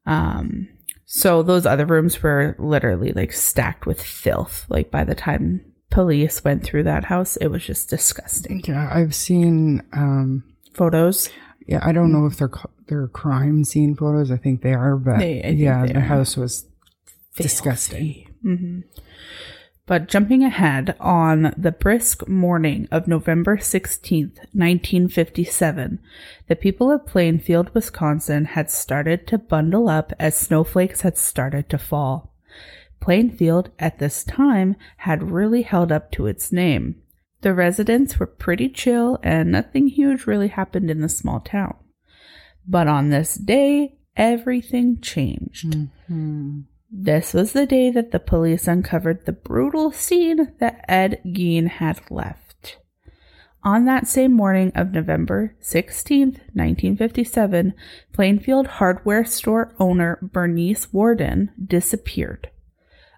Um, 0.06 0.70
so 1.05 1.43
those 1.43 1.65
other 1.65 1.85
rooms 1.85 2.21
were 2.24 2.55
literally 2.59 3.12
like 3.13 3.31
stacked 3.33 3.85
with 3.85 4.01
filth. 4.01 4.65
Like 4.69 4.89
by 4.91 5.03
the 5.03 5.15
time 5.15 5.62
police 5.91 6.43
went 6.43 6.63
through 6.63 6.83
that 6.83 7.05
house, 7.05 7.35
it 7.38 7.47
was 7.47 7.63
just 7.65 7.89
disgusting. 7.89 8.62
yeah. 8.67 8.89
I've 8.91 9.15
seen. 9.15 9.81
um 9.93 10.43
Photos. 10.74 11.29
Yeah, 11.67 11.79
I 11.81 11.93
don't 11.93 12.12
know 12.12 12.25
if 12.25 12.38
they're 12.38 12.51
they're 12.88 13.07
crime 13.07 13.63
scene 13.63 13.95
photos. 13.95 14.29
I 14.29 14.38
think 14.38 14.62
they 14.62 14.74
are, 14.74 14.97
but 14.97 15.19
They- 15.19 15.51
yeah, 15.57 15.85
the 15.85 16.01
house 16.01 16.35
was 16.38 16.65
disgusting. 17.38 18.27
hmm 18.41 18.79
But 19.88 20.08
jumping 20.08 20.44
ahead, 20.44 20.96
on 21.00 21.54
the 21.56 21.72
brisk 21.72 22.27
morning 22.27 22.88
of 22.92 23.08
November 23.08 23.58
16th, 23.58 24.38
1957, 24.51 26.00
the 26.48 26.56
people 26.56 26.92
of 26.92 27.06
Plainfield, 27.06 27.70
Wisconsin 27.75 28.46
had 28.46 28.72
started 28.72 29.27
to 29.27 29.38
bundle 29.38 29.88
up 29.88 30.12
as 30.20 30.36
snowflakes 30.36 31.01
had 31.01 31.20
started 31.20 31.70
to 31.70 31.77
fall. 31.77 32.34
Plainfield, 33.00 33.70
at 33.77 34.00
this 34.00 34.24
time, 34.24 34.75
had 34.98 35.32
really 35.32 35.62
held 35.62 35.92
up 35.92 36.12
to 36.13 36.25
its 36.25 36.51
name. 36.51 36.96
The 37.42 37.54
residents 37.54 38.20
were 38.20 38.25
pretty 38.25 38.70
chill 38.70 39.20
and 39.22 39.51
nothing 39.51 39.89
huge 39.89 40.25
really 40.25 40.48
happened 40.48 40.89
in 40.89 41.01
the 41.01 41.10
small 41.10 41.42
town. 41.42 41.75
But 42.68 42.88
on 42.88 43.12
this 43.12 43.36
day, 43.36 44.00
everything 44.18 45.00
changed. 45.00 45.75
Hmm. 46.08 46.62
This 46.98 47.34
was 47.34 47.52
the 47.52 47.66
day 47.66 47.92
that 47.92 48.12
the 48.12 48.22
police 48.22 48.70
uncovered 48.70 49.25
the 49.25 49.34
brutal 49.34 49.92
scene 49.92 50.54
that 50.60 50.86
Ed 50.88 51.20
Gein 51.25 51.68
had 51.68 52.00
left. 52.10 52.78
On 53.66 53.84
that 53.84 54.08
same 54.08 54.32
morning 54.32 54.72
of 54.75 54.94
November 54.94 55.56
16th, 55.62 56.40
1957, 56.56 57.74
Plainfield 58.14 58.68
hardware 58.68 59.25
store 59.25 59.75
owner 59.78 60.20
Bernice 60.22 60.94
Worden 60.94 61.52
disappeared. 61.62 62.50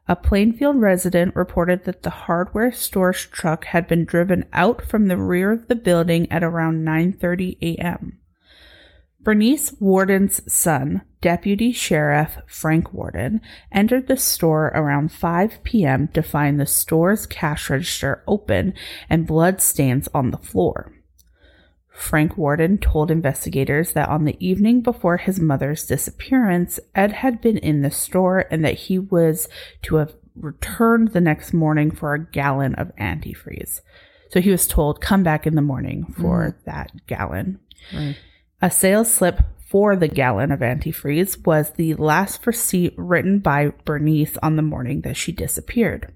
A 0.08 0.16
Plainfield 0.16 0.82
resident 0.82 1.36
reported 1.36 1.84
that 1.84 2.02
the 2.02 2.10
hardware 2.10 2.72
store's 2.72 3.28
truck 3.28 3.66
had 3.66 3.88
been 3.88 4.06
driven 4.06 4.46
out 4.54 4.84
from 4.84 5.08
the 5.08 5.18
rear 5.18 5.52
of 5.52 5.68
the 5.68 5.76
building 5.76 6.30
at 6.32 6.44
around 6.44 6.84
9:30 6.84 7.60
a.m. 7.62 8.18
Bernice 9.28 9.74
Worden's 9.82 10.42
son, 10.50 11.02
Deputy 11.20 11.74
Sheriff 11.74 12.38
Frank 12.48 12.94
Worden, 12.94 13.42
entered 13.74 14.08
the 14.08 14.16
store 14.16 14.68
around 14.68 15.12
5 15.12 15.66
p.m. 15.66 16.08
to 16.14 16.24
find 16.24 16.58
the 16.58 16.66
store's 16.66 17.26
cash 17.26 17.70
register 17.70 18.24
open 18.26 18.74
and 19.10 19.28
blood 19.28 19.62
stains 19.62 20.08
on 20.14 20.32
the 20.32 20.38
floor. 20.38 20.94
Frank 21.90 22.38
Worden 22.38 22.78
told 22.78 23.12
investigators 23.12 23.92
that 23.92 24.08
on 24.08 24.24
the 24.24 24.38
evening 24.40 24.80
before 24.80 25.18
his 25.18 25.42
mother's 25.42 25.86
disappearance, 25.86 26.80
Ed 26.96 27.12
had 27.12 27.42
been 27.42 27.58
in 27.58 27.82
the 27.82 27.92
store 27.92 28.46
and 28.50 28.64
that 28.64 28.76
he 28.76 28.98
was 28.98 29.50
to 29.82 29.98
have 29.98 30.16
returned 30.38 31.10
the 31.10 31.20
next 31.20 31.52
morning 31.52 31.92
for 31.92 32.14
a 32.14 32.26
gallon 32.26 32.76
of 32.76 32.96
antifreeze. 32.96 33.82
So 34.30 34.40
he 34.40 34.52
was 34.52 34.68
told, 34.68 35.02
come 35.02 35.24
back 35.24 35.46
in 35.46 35.56
the 35.56 35.62
morning 35.62 36.06
for 36.18 36.52
mm-hmm. 36.52 36.72
that 36.72 37.06
gallon. 37.08 37.60
Right. 37.94 38.16
A 38.62 38.72
sales 38.72 39.14
slip 39.14 39.40
for 39.70 39.96
the 39.96 40.08
gallon 40.08 40.52
of 40.52 40.62
antifreeze 40.62 41.46
was 41.46 41.72
the 41.72 41.94
last 41.96 42.48
receipt 42.48 42.94
written 42.98 43.40
by 43.40 43.72
Bernice 43.86 44.38
on 44.42 44.56
the 44.56 44.62
morning 44.62 45.02
that 45.02 45.18
she 45.18 45.32
disappeared. 45.32 46.14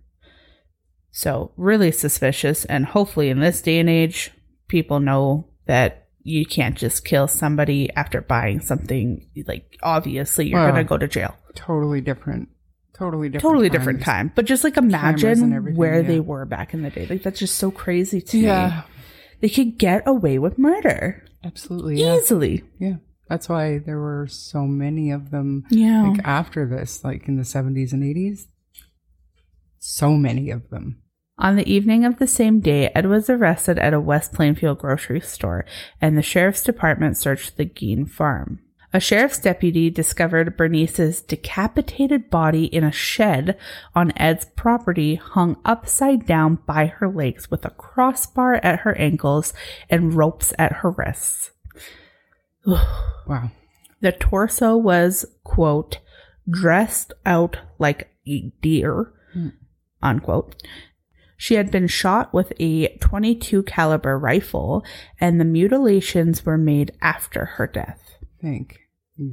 So, 1.11 1.51
really 1.57 1.91
suspicious, 1.91 2.63
and 2.65 2.85
hopefully, 2.85 3.29
in 3.29 3.41
this 3.41 3.61
day 3.61 3.79
and 3.79 3.89
age, 3.89 4.31
people 4.69 4.99
know 5.01 5.49
that 5.67 6.07
you 6.23 6.45
can't 6.45 6.77
just 6.77 7.03
kill 7.03 7.27
somebody 7.27 7.91
after 7.95 8.21
buying 8.21 8.61
something. 8.61 9.27
Like, 9.45 9.77
obviously, 9.83 10.47
you're 10.47 10.59
Well, 10.59 10.71
going 10.71 10.85
to 10.85 10.87
go 10.87 10.97
to 10.97 11.07
jail. 11.07 11.35
Totally 11.53 11.99
different. 11.99 12.47
Totally 12.93 13.27
different. 13.27 13.41
Totally 13.51 13.69
different 13.69 14.03
time. 14.03 14.31
But 14.33 14.45
just 14.45 14.63
like 14.63 14.77
imagine 14.77 15.75
where 15.75 16.01
yeah. 16.01 16.07
they 16.07 16.19
were 16.19 16.45
back 16.45 16.73
in 16.73 16.81
the 16.81 16.89
day. 16.89 17.07
Like, 17.07 17.23
that's 17.23 17.39
just 17.39 17.55
so 17.55 17.71
crazy 17.71 18.21
to 18.21 18.37
Yeah, 18.39 18.83
me. 18.87 18.93
They 19.41 19.49
could 19.49 19.77
get 19.77 20.03
away 20.07 20.39
with 20.39 20.57
murder 20.57 21.25
absolutely. 21.43 22.01
Yeah. 22.01 22.17
easily. 22.17 22.63
yeah. 22.79 22.95
That's 23.29 23.47
why 23.47 23.77
there 23.77 23.99
were 23.99 24.27
so 24.29 24.67
many 24.67 25.09
of 25.11 25.31
them. 25.31 25.63
Yeah. 25.69 26.09
Like 26.09 26.19
after 26.25 26.67
this, 26.67 27.03
like 27.03 27.29
in 27.29 27.37
the 27.37 27.43
70s 27.43 27.93
and 27.93 28.03
80s. 28.03 28.47
So 29.79 30.11
many 30.11 30.49
of 30.49 30.69
them. 30.69 31.01
On 31.37 31.55
the 31.55 31.71
evening 31.71 32.03
of 32.05 32.19
the 32.19 32.27
same 32.27 32.59
day, 32.59 32.91
Ed 32.93 33.07
was 33.07 33.29
arrested 33.29 33.79
at 33.79 33.93
a 33.93 34.01
West 34.01 34.33
Plainfield 34.33 34.79
grocery 34.79 35.21
store, 35.21 35.65
and 35.99 36.17
the 36.17 36.21
sheriff's 36.21 36.61
department 36.61 37.17
searched 37.17 37.57
the 37.57 37.65
Gein 37.65 38.07
farm. 38.07 38.59
A 38.93 38.99
sheriff's 38.99 39.39
deputy 39.39 39.89
discovered 39.89 40.57
Bernice's 40.57 41.21
decapitated 41.21 42.29
body 42.29 42.65
in 42.65 42.83
a 42.83 42.91
shed 42.91 43.57
on 43.95 44.11
Ed's 44.17 44.45
property, 44.55 45.15
hung 45.15 45.57
upside 45.63 46.25
down 46.25 46.55
by 46.65 46.87
her 46.87 47.07
legs 47.07 47.49
with 47.49 47.63
a 47.63 47.69
crossbar 47.69 48.55
at 48.55 48.81
her 48.81 48.97
ankles 48.97 49.53
and 49.89 50.13
ropes 50.13 50.53
at 50.59 50.73
her 50.77 50.91
wrists. 50.91 51.51
Wow. 53.27 53.51
The 54.01 54.11
torso 54.11 54.75
was, 54.75 55.25
quote, 55.43 55.99
dressed 56.49 57.13
out 57.23 57.59
like 57.77 58.09
a 58.27 58.51
deer, 58.61 59.13
hmm. 59.31 59.49
unquote. 60.01 60.61
She 61.37 61.53
had 61.53 61.71
been 61.71 61.87
shot 61.87 62.33
with 62.33 62.51
a 62.59 62.97
22 62.97 63.63
caliber 63.63 64.17
rifle 64.17 64.83
and 65.19 65.39
the 65.39 65.45
mutilations 65.45 66.45
were 66.45 66.57
made 66.57 66.91
after 67.01 67.45
her 67.45 67.67
death. 67.67 68.17
Thank 68.41 68.79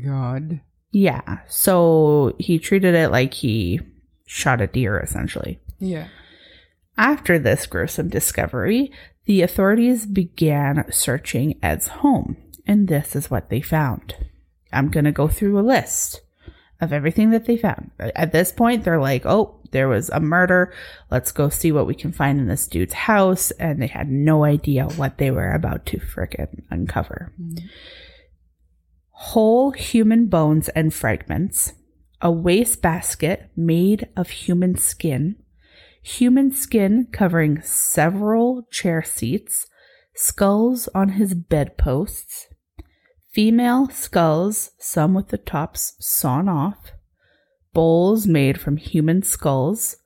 God. 0.04 0.60
Yeah, 0.90 1.40
so 1.46 2.34
he 2.38 2.58
treated 2.58 2.94
it 2.94 3.10
like 3.10 3.34
he 3.34 3.80
shot 4.26 4.60
a 4.60 4.66
deer 4.66 4.98
essentially. 4.98 5.60
Yeah. 5.78 6.08
After 6.96 7.38
this 7.38 7.66
gruesome 7.66 8.08
discovery, 8.08 8.92
the 9.26 9.42
authorities 9.42 10.06
began 10.06 10.84
searching 10.90 11.58
Ed's 11.62 11.88
home, 11.88 12.36
and 12.66 12.88
this 12.88 13.14
is 13.14 13.30
what 13.30 13.50
they 13.50 13.60
found. 13.60 14.16
I'm 14.72 14.90
going 14.90 15.04
to 15.04 15.12
go 15.12 15.28
through 15.28 15.58
a 15.58 15.60
list 15.60 16.22
of 16.80 16.92
everything 16.92 17.30
that 17.30 17.46
they 17.46 17.56
found. 17.56 17.90
At 17.98 18.32
this 18.32 18.52
point, 18.52 18.84
they're 18.84 19.00
like, 19.00 19.26
oh, 19.26 19.60
there 19.70 19.88
was 19.88 20.10
a 20.10 20.20
murder. 20.20 20.72
Let's 21.10 21.32
go 21.32 21.48
see 21.48 21.72
what 21.72 21.86
we 21.86 21.94
can 21.94 22.12
find 22.12 22.38
in 22.38 22.46
this 22.46 22.66
dude's 22.66 22.94
house. 22.94 23.50
And 23.52 23.82
they 23.82 23.88
had 23.88 24.08
no 24.08 24.44
idea 24.44 24.86
what 24.86 25.18
they 25.18 25.30
were 25.30 25.52
about 25.52 25.86
to 25.86 25.98
frickin' 25.98 26.62
uncover. 26.70 27.32
Mm-hmm. 27.40 27.66
Whole 29.20 29.72
human 29.72 30.26
bones 30.26 30.68
and 30.70 30.94
fragments, 30.94 31.72
a 32.22 32.30
wastebasket 32.30 33.50
made 33.56 34.08
of 34.16 34.30
human 34.30 34.76
skin, 34.76 35.34
human 36.00 36.52
skin 36.52 37.08
covering 37.10 37.60
several 37.60 38.62
chair 38.70 39.02
seats, 39.02 39.66
skulls 40.14 40.88
on 40.94 41.10
his 41.10 41.34
bedposts, 41.34 42.46
female 43.32 43.88
skulls, 43.88 44.70
some 44.78 45.14
with 45.14 45.28
the 45.28 45.38
tops 45.38 45.94
sawn 45.98 46.48
off, 46.48 46.92
bowls 47.74 48.28
made 48.28 48.60
from 48.60 48.76
human 48.76 49.24
skulls, 49.24 49.96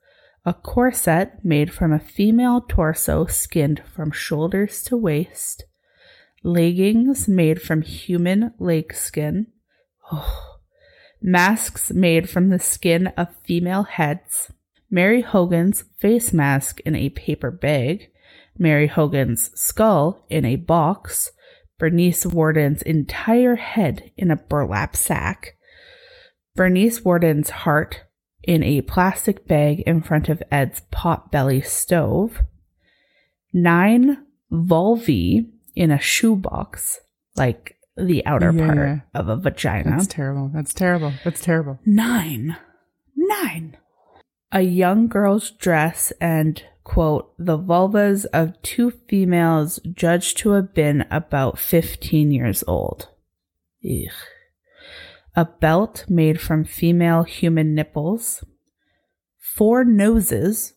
a 0.47 0.55
corset 0.55 1.45
made 1.45 1.71
from 1.71 1.93
a 1.93 2.01
female 2.01 2.63
torso 2.63 3.27
skinned 3.27 3.83
from 3.95 4.11
shoulders 4.11 4.83
to 4.85 4.97
waist, 4.97 5.67
leggings 6.43 7.29
made 7.29 7.61
from 7.61 7.83
human 7.83 8.53
leg 8.59 8.93
skin, 8.95 9.47
oh. 10.11 10.59
masks 11.21 11.91
made 11.93 12.29
from 12.29 12.49
the 12.49 12.59
skin 12.59 13.09
of 13.17 13.35
female 13.45 13.85
heads, 13.85 14.53
Mary 14.91 15.23
Hogan's 15.23 15.85
face 15.99 16.33
mask 16.33 16.81
in 16.81 16.95
a 16.95 17.11
paper 17.11 17.51
bag, 17.51 18.11
Mary 18.59 18.87
Hogan's 18.87 19.51
skull 19.55 20.25
in 20.29 20.45
a 20.45 20.57
box, 20.57 21.31
Bernice 21.79 22.27
Worden's 22.27 22.83
entire 22.83 23.57
head 23.57 24.11
in 24.17 24.31
a 24.31 24.37
burlap 24.37 24.95
sack, 24.95 25.57
Bernice 26.55 27.05
Worden's 27.05 27.51
heart 27.51 28.03
in 28.43 28.63
a 28.63 28.83
plastic 28.83 29.47
bag 29.47 29.81
in 29.81 30.03
front 30.03 30.29
of 30.29 30.43
Ed's 30.51 30.83
potbelly 30.93 31.65
stove, 31.65 32.43
nine 33.53 34.27
vulvae 34.51 35.47
in 35.75 35.91
a 35.91 35.99
shoebox, 35.99 37.01
like 37.37 37.77
the 37.97 38.25
outer 38.27 38.53
Yeah, 38.53 38.67
part 38.67 38.79
yeah. 38.79 38.99
of 39.15 39.29
a 39.29 39.37
vagina. 39.37 39.91
That's 39.91 40.07
terrible. 40.07 40.51
That's 40.53 40.75
terrible. 40.75 41.13
That's 41.25 41.41
terrible. 41.43 41.79
Nine. 41.85 42.57
Nine. 43.17 43.77
A 44.51 44.63
young 44.63 45.09
girl's 45.09 45.51
dress 45.51 46.13
and, 46.21 46.63
quote, 46.85 47.33
the 47.39 47.59
vulvas 47.59 48.27
of 48.33 48.61
two 48.63 48.91
females 48.91 49.81
judged 49.93 50.37
to 50.39 50.51
have 50.51 50.75
been 50.75 51.07
about 51.11 51.59
15 51.59 52.31
years 52.31 52.63
old. 52.67 53.09
Ugh. 53.85 54.13
A 55.35 55.47
belt 55.47 56.05
made 56.09 56.41
from 56.41 56.65
female 56.65 57.23
human 57.23 57.75
nipples. 57.75 58.45
Four 59.39 59.85
noses. 59.85 60.75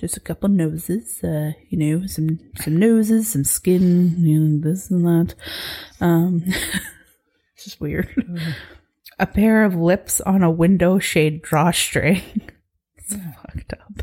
Just 0.00 0.16
a 0.16 0.20
couple 0.20 0.48
noses, 0.48 1.22
uh, 1.22 1.52
you 1.68 1.78
know, 1.78 2.06
some 2.06 2.40
some 2.56 2.78
noses, 2.78 3.30
some 3.30 3.44
skin, 3.44 4.14
you 4.18 4.40
know, 4.40 4.60
this 4.60 4.90
and 4.90 5.04
that. 5.04 5.34
Um, 6.00 6.42
it's 7.54 7.64
just 7.64 7.80
weird 7.80 8.08
a 9.20 9.26
pair 9.26 9.64
of 9.64 9.76
lips 9.76 10.20
on 10.22 10.42
a 10.42 10.50
window 10.50 10.98
shade 10.98 11.42
drawstring. 11.42 12.22
it's 12.96 13.14
fucked 13.14 13.74
up. 13.74 14.02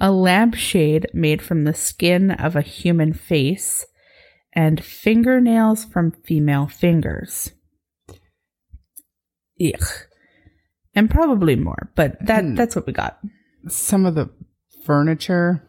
A 0.00 0.12
lampshade 0.12 1.08
made 1.12 1.42
from 1.42 1.64
the 1.64 1.74
skin 1.74 2.30
of 2.30 2.54
a 2.54 2.62
human 2.62 3.12
face, 3.12 3.84
and 4.52 4.82
fingernails 4.82 5.84
from 5.84 6.12
female 6.12 6.68
fingers. 6.68 7.50
Ugh. 9.60 9.88
And 10.94 11.10
probably 11.10 11.56
more, 11.56 11.90
but 11.96 12.24
that 12.24 12.44
Hmm. 12.44 12.54
that's 12.54 12.76
what 12.76 12.86
we 12.86 12.92
got. 12.92 13.18
Some 13.66 14.06
of 14.06 14.14
the 14.14 14.30
furniture 14.84 15.66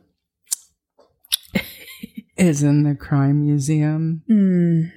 is 2.37 2.63
in 2.63 2.83
the 2.83 2.95
crime 2.95 3.41
museum. 3.45 4.23
Mm, 4.29 4.91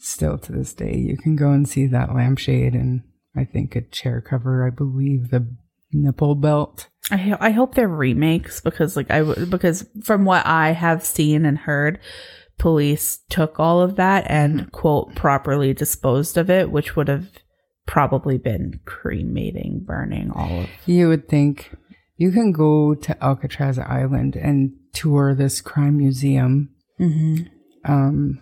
Still 0.00 0.38
to 0.38 0.52
this 0.52 0.72
day, 0.74 0.94
you 0.96 1.16
can 1.16 1.34
go 1.36 1.50
and 1.50 1.68
see 1.68 1.86
that 1.86 2.14
lampshade 2.14 2.74
and 2.74 3.02
I 3.36 3.44
think 3.44 3.74
a 3.76 3.80
chair 3.82 4.20
cover. 4.20 4.66
I 4.66 4.70
believe 4.70 5.30
the 5.30 5.46
nipple 5.92 6.34
belt. 6.34 6.88
I 7.10 7.36
I 7.40 7.50
hope 7.50 7.74
they're 7.74 7.88
remakes 7.88 8.60
because 8.60 8.96
like 8.96 9.10
I 9.10 9.18
w- 9.20 9.46
because 9.46 9.86
from 10.04 10.24
what 10.24 10.46
I 10.46 10.70
have 10.72 11.04
seen 11.04 11.44
and 11.44 11.58
heard, 11.58 11.98
police 12.58 13.18
took 13.28 13.58
all 13.58 13.80
of 13.80 13.96
that 13.96 14.24
and 14.30 14.70
quote 14.72 15.14
properly 15.14 15.74
disposed 15.74 16.36
of 16.38 16.48
it, 16.48 16.70
which 16.70 16.94
would 16.96 17.08
have 17.08 17.28
probably 17.86 18.38
been 18.38 18.80
cremating, 18.84 19.80
burning 19.84 20.30
all 20.32 20.60
of. 20.60 20.68
You 20.86 21.08
would 21.08 21.28
think 21.28 21.74
you 22.18 22.30
can 22.30 22.52
go 22.52 22.94
to 22.94 23.24
Alcatraz 23.24 23.78
Island 23.78 24.36
and 24.36 24.72
tour 24.92 25.34
this 25.34 25.60
crime 25.62 25.96
museum. 25.96 26.68
Mm-hmm. 27.00 27.44
Um, 27.90 28.40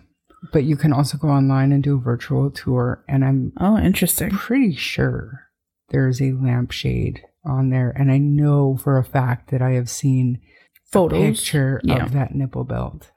but 0.51 0.63
you 0.65 0.75
can 0.75 0.91
also 0.91 1.17
go 1.17 1.29
online 1.29 1.71
and 1.71 1.81
do 1.83 1.95
a 1.97 2.01
virtual 2.01 2.51
tour. 2.51 3.03
And 3.07 3.23
I'm 3.23 3.53
Oh, 3.59 3.77
interesting. 3.77 4.31
pretty 4.31 4.75
sure 4.75 5.43
there's 5.89 6.21
a 6.21 6.33
lampshade 6.33 7.21
on 7.45 7.69
there. 7.69 7.91
And 7.91 8.11
I 8.11 8.17
know 8.17 8.77
for 8.77 8.97
a 8.97 9.03
fact 9.03 9.51
that 9.51 9.61
I 9.61 9.71
have 9.71 9.89
seen 9.89 10.39
a 10.39 10.91
Photos. 10.91 11.39
picture 11.39 11.79
Yeah. 11.83 12.03
of 12.03 12.11
that 12.13 12.35
nipple 12.35 12.63
belt. 12.65 13.11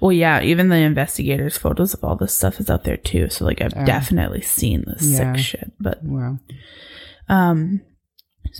Well, 0.00 0.12
yeah, 0.12 0.42
even 0.42 0.68
the 0.68 0.76
investigators' 0.76 1.56
photos 1.58 1.94
of 1.94 2.04
all 2.04 2.14
this 2.16 2.34
stuff 2.34 2.60
is 2.60 2.68
out 2.70 2.84
there 2.84 2.96
too. 2.98 3.28
So 3.30 3.44
like 3.44 3.60
I've 3.62 3.74
Uh, 3.76 3.84
definitely 3.84 4.42
seen 4.42 4.84
this 4.86 5.10
yeah. 5.10 5.32
sick 5.34 5.42
shit, 5.44 5.72
but 5.80 6.02
Wow. 6.04 6.38
Um, 7.28 7.80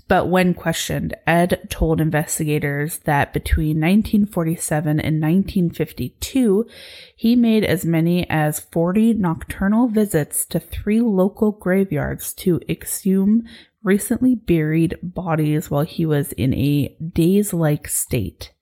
but 0.09 0.28
when 0.28 0.55
questioned, 0.55 1.14
Ed 1.26 1.69
told 1.69 2.00
investigators 2.00 2.99
that 3.00 3.33
between 3.33 3.81
1947 3.81 5.00
and 5.00 5.21
1952, 5.21 6.66
he 7.14 7.37
made 7.37 7.64
as 7.64 7.85
many 7.85 8.29
as 8.29 8.61
40 8.61 9.14
nocturnal 9.14 9.88
visits 9.88 10.46
to 10.46 10.61
three 10.61 11.01
local 11.01 11.53
graveyards 11.53 12.33
to 12.35 12.61
exhume 12.68 13.44
recently 13.83 14.35
buried 14.35 14.99
bodies 15.03 15.70
while 15.70 15.85
he 15.85 16.05
was 16.05 16.33
in 16.33 16.53
a 16.55 16.96
daze 17.12 17.53
like 17.53 17.88
state. 17.88 18.53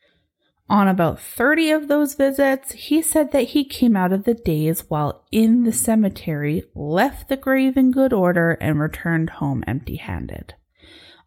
On 0.68 0.88
about 0.88 1.20
30 1.20 1.70
of 1.72 1.88
those 1.88 2.14
visits, 2.14 2.72
he 2.72 3.02
said 3.02 3.32
that 3.32 3.48
he 3.48 3.64
came 3.64 3.96
out 3.96 4.12
of 4.12 4.24
the 4.24 4.34
daze 4.34 4.84
while 4.88 5.24
in 5.30 5.64
the 5.64 5.72
cemetery, 5.72 6.64
left 6.74 7.28
the 7.28 7.36
grave 7.36 7.76
in 7.76 7.90
good 7.90 8.12
order, 8.12 8.52
and 8.52 8.80
returned 8.80 9.30
home 9.30 9.62
empty 9.66 9.96
handed. 9.96 10.54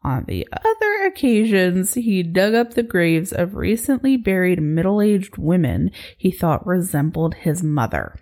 On 0.07 0.23
the 0.25 0.47
other 0.53 1.05
occasions, 1.05 1.95
he 1.95 2.23
dug 2.23 2.53
up 2.53 2.75
the 2.75 2.81
graves 2.81 3.33
of 3.33 3.55
recently 3.55 4.15
buried 4.15 4.61
middle 4.61 5.01
aged 5.01 5.37
women 5.37 5.91
he 6.17 6.31
thought 6.31 6.65
resembled 6.65 7.33
his 7.33 7.61
mother, 7.61 8.17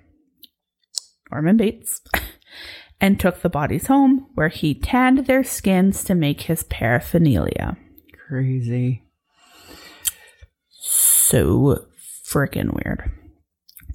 Norman 1.31 1.57
Bates, 1.57 2.01
and 2.99 3.19
took 3.19 3.43
the 3.43 3.51
bodies 3.51 3.85
home, 3.85 4.25
where 4.33 4.47
he 4.47 4.73
tanned 4.73 5.27
their 5.27 5.43
skins 5.43 6.03
to 6.05 6.15
make 6.15 6.41
his 6.41 6.63
paraphernalia. 6.63 7.77
Crazy. 8.27 9.03
So 10.71 11.85
freaking 12.27 12.73
weird. 12.73 13.11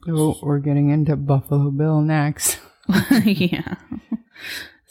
So 0.06 0.38
we're 0.44 0.60
getting 0.60 0.90
into 0.90 1.16
Buffalo 1.16 1.72
Bill 1.72 2.02
next. 2.02 2.60
yeah. 3.24 3.74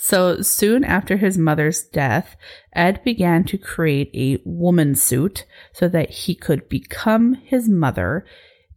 So 0.02 0.42
soon 0.42 0.86
after 0.86 1.18
his 1.18 1.38
mother's 1.38 1.84
death, 1.84 2.38
Ed 2.72 3.04
began 3.04 3.44
to 3.44 3.58
create 3.58 4.10
a 4.14 4.42
woman 4.46 4.96
suit 4.96 5.46
so 5.74 5.90
that 5.90 6.10
he 6.10 6.36
could 6.36 6.70
become 6.70 7.34
his 7.34 7.68
mother 7.68 8.26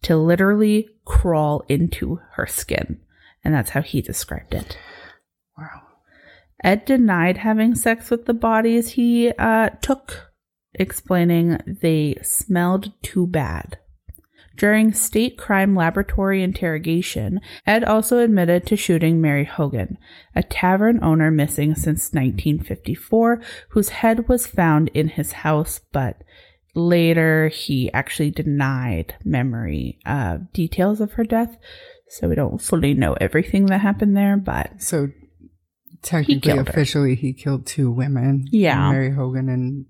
to 0.02 0.16
literally 0.16 0.88
crawl 1.04 1.64
into 1.68 2.18
her 2.32 2.46
skin. 2.48 3.00
And 3.44 3.54
that's 3.54 3.70
how 3.70 3.82
he 3.82 4.02
described 4.02 4.52
it. 4.52 4.76
Wow. 5.56 5.82
Ed 6.64 6.85
denied 6.85 7.38
having 7.38 7.76
sex 7.76 8.11
with 8.11 8.26
the 8.26 8.35
bodies 8.35 8.90
he 8.90 9.30
uh, 9.38 9.70
took, 9.80 10.32
explaining 10.74 11.61
they 11.66 12.16
smelled 12.22 12.92
too 13.00 13.28
bad. 13.28 13.78
During 14.56 14.92
state 14.92 15.36
crime 15.38 15.74
laboratory 15.74 16.42
interrogation, 16.42 17.40
Ed 17.66 17.84
also 17.84 18.18
admitted 18.18 18.66
to 18.66 18.76
shooting 18.76 19.20
Mary 19.20 19.44
Hogan, 19.44 19.98
a 20.34 20.42
tavern 20.42 21.02
owner 21.02 21.30
missing 21.30 21.74
since 21.74 22.12
1954, 22.12 23.40
whose 23.70 23.88
head 23.90 24.28
was 24.28 24.46
found 24.46 24.88
in 24.94 25.08
his 25.08 25.32
house, 25.32 25.80
but 25.92 26.22
later 26.74 27.48
he 27.48 27.92
actually 27.92 28.30
denied 28.30 29.14
memory 29.24 29.98
uh, 30.06 30.38
details 30.52 31.00
of 31.00 31.12
her 31.12 31.24
death. 31.24 31.56
So 32.08 32.28
we 32.28 32.34
don't 32.34 32.60
fully 32.60 32.94
know 32.94 33.14
everything 33.14 33.66
that 33.66 33.78
happened 33.80 34.16
there, 34.16 34.36
but 34.36 34.82
So 34.82 35.08
technically, 36.02 36.52
her. 36.52 36.60
officially, 36.60 37.14
he 37.14 37.32
killed 37.32 37.66
two 37.66 37.90
women. 37.90 38.46
Yeah. 38.50 38.90
Mary 38.90 39.10
Hogan 39.12 39.48
and 39.48 39.86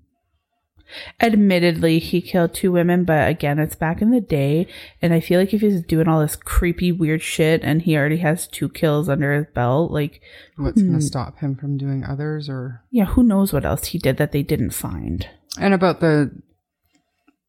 admittedly 1.19 1.99
he 1.99 2.21
killed 2.21 2.53
two 2.53 2.71
women 2.71 3.03
but 3.03 3.27
again 3.27 3.59
it's 3.59 3.75
back 3.75 4.01
in 4.01 4.11
the 4.11 4.21
day 4.21 4.67
and 5.01 5.13
i 5.13 5.19
feel 5.19 5.39
like 5.39 5.53
if 5.53 5.61
he's 5.61 5.81
doing 5.83 6.07
all 6.07 6.19
this 6.19 6.35
creepy 6.35 6.91
weird 6.91 7.21
shit 7.21 7.61
and 7.63 7.83
he 7.83 7.95
already 7.97 8.17
has 8.17 8.47
two 8.47 8.69
kills 8.69 9.07
under 9.09 9.33
his 9.33 9.45
belt 9.53 9.91
like 9.91 10.21
what's 10.57 10.81
going 10.81 10.93
Hmm. 10.93 10.99
to 10.99 11.05
stop 11.05 11.39
him 11.39 11.55
from 11.55 11.77
doing 11.77 12.03
others 12.03 12.49
or 12.49 12.83
yeah 12.91 13.05
who 13.05 13.23
knows 13.23 13.53
what 13.53 13.65
else 13.65 13.87
he 13.87 13.97
did 13.97 14.17
that 14.17 14.31
they 14.31 14.43
didn't 14.43 14.71
find 14.71 15.27
and 15.59 15.73
about 15.73 15.99
the 15.99 16.31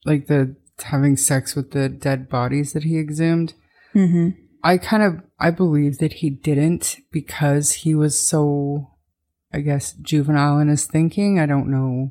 like 0.04 0.26
the 0.26 0.56
having 0.82 1.16
sex 1.16 1.54
with 1.54 1.70
the 1.70 1.88
dead 1.88 2.28
bodies 2.28 2.72
that 2.72 2.82
he 2.82 2.98
exhumed 2.98 3.54
mm-hmm. 3.94 4.30
i 4.62 4.76
kind 4.76 5.02
of 5.02 5.22
i 5.38 5.50
believe 5.50 5.98
that 5.98 6.14
he 6.14 6.30
didn't 6.30 6.96
because 7.12 7.72
he 7.72 7.94
was 7.94 8.18
so 8.18 8.90
i 9.52 9.60
guess 9.60 9.92
juvenile 9.92 10.58
in 10.58 10.68
his 10.68 10.84
thinking 10.84 11.38
i 11.38 11.46
don't 11.46 11.70
know 11.70 12.10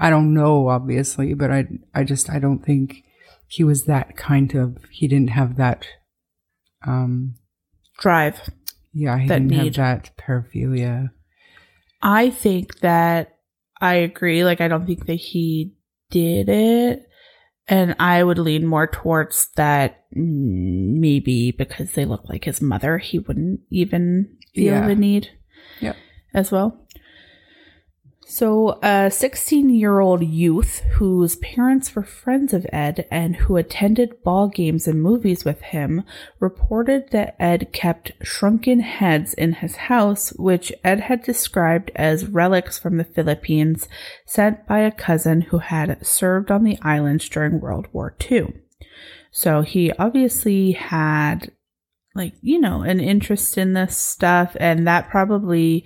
i 0.00 0.10
don't 0.10 0.32
know 0.34 0.68
obviously 0.68 1.34
but 1.34 1.50
i 1.50 1.64
i 1.94 2.02
just 2.02 2.28
i 2.30 2.38
don't 2.38 2.64
think 2.64 3.04
he 3.46 3.62
was 3.64 3.84
that 3.84 4.16
kind 4.16 4.54
of 4.54 4.76
he 4.90 5.06
didn't 5.06 5.30
have 5.30 5.56
that 5.56 5.86
um 6.86 7.34
drive 7.98 8.40
yeah 8.92 9.18
he 9.18 9.28
didn't 9.28 9.48
need. 9.48 9.76
have 9.76 10.00
that 10.02 10.10
paraphilia 10.16 11.10
i 12.02 12.30
think 12.30 12.80
that 12.80 13.36
i 13.80 13.94
agree 13.94 14.44
like 14.44 14.60
i 14.60 14.68
don't 14.68 14.86
think 14.86 15.06
that 15.06 15.14
he 15.14 15.74
did 16.10 16.48
it 16.48 17.06
and 17.68 17.94
i 17.98 18.22
would 18.24 18.38
lean 18.38 18.66
more 18.66 18.86
towards 18.86 19.48
that 19.56 20.04
maybe 20.12 21.50
because 21.52 21.92
they 21.92 22.04
look 22.04 22.28
like 22.28 22.44
his 22.44 22.60
mother 22.60 22.98
he 22.98 23.18
wouldn't 23.18 23.60
even 23.70 24.36
feel 24.54 24.74
Yeah. 24.74 24.86
the 24.88 24.94
need 24.96 25.28
Yep. 25.80 25.96
as 26.34 26.50
well 26.50 26.86
So, 28.32 28.78
a 28.80 29.10
16 29.10 29.70
year 29.70 29.98
old 29.98 30.22
youth 30.22 30.82
whose 30.92 31.34
parents 31.34 31.96
were 31.96 32.04
friends 32.04 32.54
of 32.54 32.64
Ed 32.72 33.08
and 33.10 33.34
who 33.34 33.56
attended 33.56 34.22
ball 34.22 34.46
games 34.46 34.86
and 34.86 35.02
movies 35.02 35.44
with 35.44 35.60
him 35.60 36.04
reported 36.38 37.10
that 37.10 37.34
Ed 37.40 37.72
kept 37.72 38.12
shrunken 38.22 38.80
heads 38.80 39.34
in 39.34 39.54
his 39.54 39.74
house, 39.74 40.30
which 40.36 40.72
Ed 40.84 41.00
had 41.00 41.24
described 41.24 41.90
as 41.96 42.28
relics 42.28 42.78
from 42.78 42.98
the 42.98 43.04
Philippines 43.04 43.88
sent 44.26 44.64
by 44.64 44.78
a 44.78 44.92
cousin 44.92 45.40
who 45.40 45.58
had 45.58 46.06
served 46.06 46.52
on 46.52 46.62
the 46.62 46.78
islands 46.82 47.28
during 47.28 47.58
World 47.58 47.88
War 47.92 48.14
II. 48.30 48.54
So, 49.32 49.62
he 49.62 49.90
obviously 49.94 50.70
had, 50.70 51.50
like, 52.14 52.34
you 52.42 52.60
know, 52.60 52.82
an 52.82 53.00
interest 53.00 53.58
in 53.58 53.72
this 53.72 53.96
stuff, 53.96 54.56
and 54.60 54.86
that 54.86 55.10
probably 55.10 55.84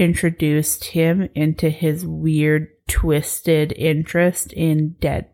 introduced 0.00 0.84
him 0.86 1.28
into 1.34 1.68
his 1.68 2.06
weird, 2.06 2.68
twisted 2.88 3.72
interest 3.76 4.52
in 4.54 4.96
dead 5.00 5.26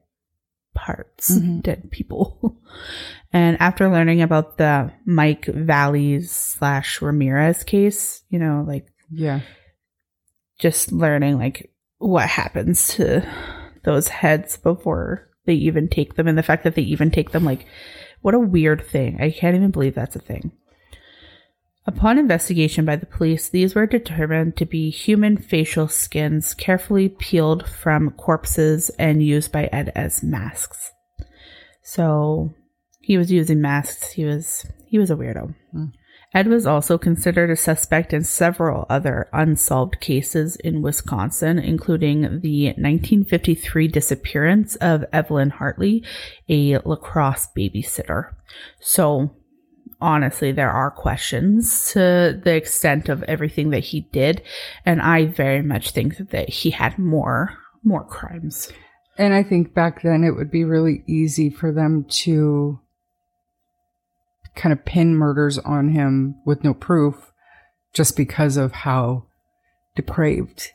parts, 0.74 1.38
Mhm. 1.38 1.62
dead 1.62 1.90
people. 1.90 2.61
and 3.33 3.57
after 3.61 3.88
learning 3.88 4.22
about 4.22 4.59
the 4.59 4.92
Mike 5.07 5.46
Valleys 5.46 6.31
slash 6.33 7.00
Ramirez 7.00 7.62
case, 7.64 8.24
you 8.29 8.38
know, 8.40 8.64
like 8.66 8.87
Yeah. 9.11 9.40
just 10.59 10.90
learning 10.92 11.38
like 11.38 11.70
what 11.98 12.29
happens 12.29 12.88
to 12.96 13.22
those 13.85 14.09
heads 14.09 14.57
before 14.59 15.29
they 15.46 15.55
even 15.55 15.88
take 15.88 16.14
them 16.16 16.26
and 16.26 16.37
the 16.37 16.42
fact 16.42 16.64
that 16.64 16.74
they 16.74 16.83
even 16.83 17.11
take 17.11 17.31
them 17.31 17.44
like 17.44 17.64
what 18.22 18.35
a 18.35 18.38
weird 18.40 18.85
thing. 18.85 19.20
I 19.20 19.31
can't 19.31 19.55
even 19.55 19.70
believe 19.70 19.94
that's 19.94 20.16
a 20.16 20.20
thing. 20.20 20.50
Upon 21.87 22.18
investigation 22.18 22.85
by 22.85 22.96
the 22.96 23.07
police, 23.07 23.49
these 23.49 23.75
were 23.75 23.87
determined 23.87 24.57
to 24.57 24.66
be 24.66 24.90
human 24.90 25.37
facial 25.37 25.87
skins 25.87 26.53
carefully 26.53 27.09
peeled 27.09 27.68
from 27.68 28.11
corpses 28.11 28.90
and 28.99 29.22
used 29.22 29.53
by 29.53 29.66
Ed 29.72 29.92
as 29.94 30.22
masks. 30.22 30.90
So 31.83 32.55
he 33.01 33.16
was 33.16 33.31
using 33.31 33.61
masks. 33.61 34.11
He 34.11 34.25
was 34.25 34.66
he 34.88 34.99
was 34.99 35.11
a 35.12 35.16
weirdo. 35.16 35.55
Hmm. 35.70 35.85
Ed 36.35 36.49
was 36.49 36.66
also 36.66 36.99
considered 36.99 37.51
a 37.51 37.57
suspect 37.57 38.12
in 38.12 38.25
several 38.25 38.85
other 38.90 39.29
unsolved 39.33 40.01
cases 40.01 40.57
in 40.57 40.83
Wisconsin, 40.83 41.59
including 41.59 42.40
the 42.40 42.66
1953 42.66 43.87
disappearance 43.88 44.75
of 44.77 45.05
Evelyn 45.12 45.51
Hartley, 45.51 46.05
a 46.49 46.79
La 46.79 46.96
Crosse 46.96 47.49
babysitter. 47.57 48.35
So, 48.81 49.36
honestly, 50.00 50.52
there 50.52 50.70
are 50.70 50.90
questions 50.90 51.92
to 51.92 52.40
the 52.42 52.54
extent 52.54 53.09
of 53.09 53.22
everything 53.24 53.70
that 53.70 53.85
he 53.85 54.02
did, 54.12 54.42
and 54.85 55.00
I 55.00 55.26
very 55.26 55.62
much 55.62 55.90
think 55.90 56.16
that 56.30 56.48
he 56.48 56.70
had 56.70 56.98
more 56.98 57.56
more 57.82 58.04
crimes. 58.04 58.70
And 59.18 59.32
I 59.32 59.42
think 59.42 59.72
back 59.72 60.02
then 60.02 60.24
it 60.24 60.32
would 60.32 60.50
be 60.50 60.64
really 60.64 61.04
easy 61.06 61.48
for 61.48 61.72
them 61.72 62.04
to 62.22 62.80
kind 64.56 64.72
of 64.72 64.85
pin 64.85 65.14
murders 65.14 65.59
on 65.59 65.90
him 65.90 66.35
with 66.44 66.64
no 66.64 66.74
proof 66.74 67.32
just 67.94 68.16
because 68.16 68.56
of 68.56 68.72
how 68.72 69.26
depraved 69.94 70.70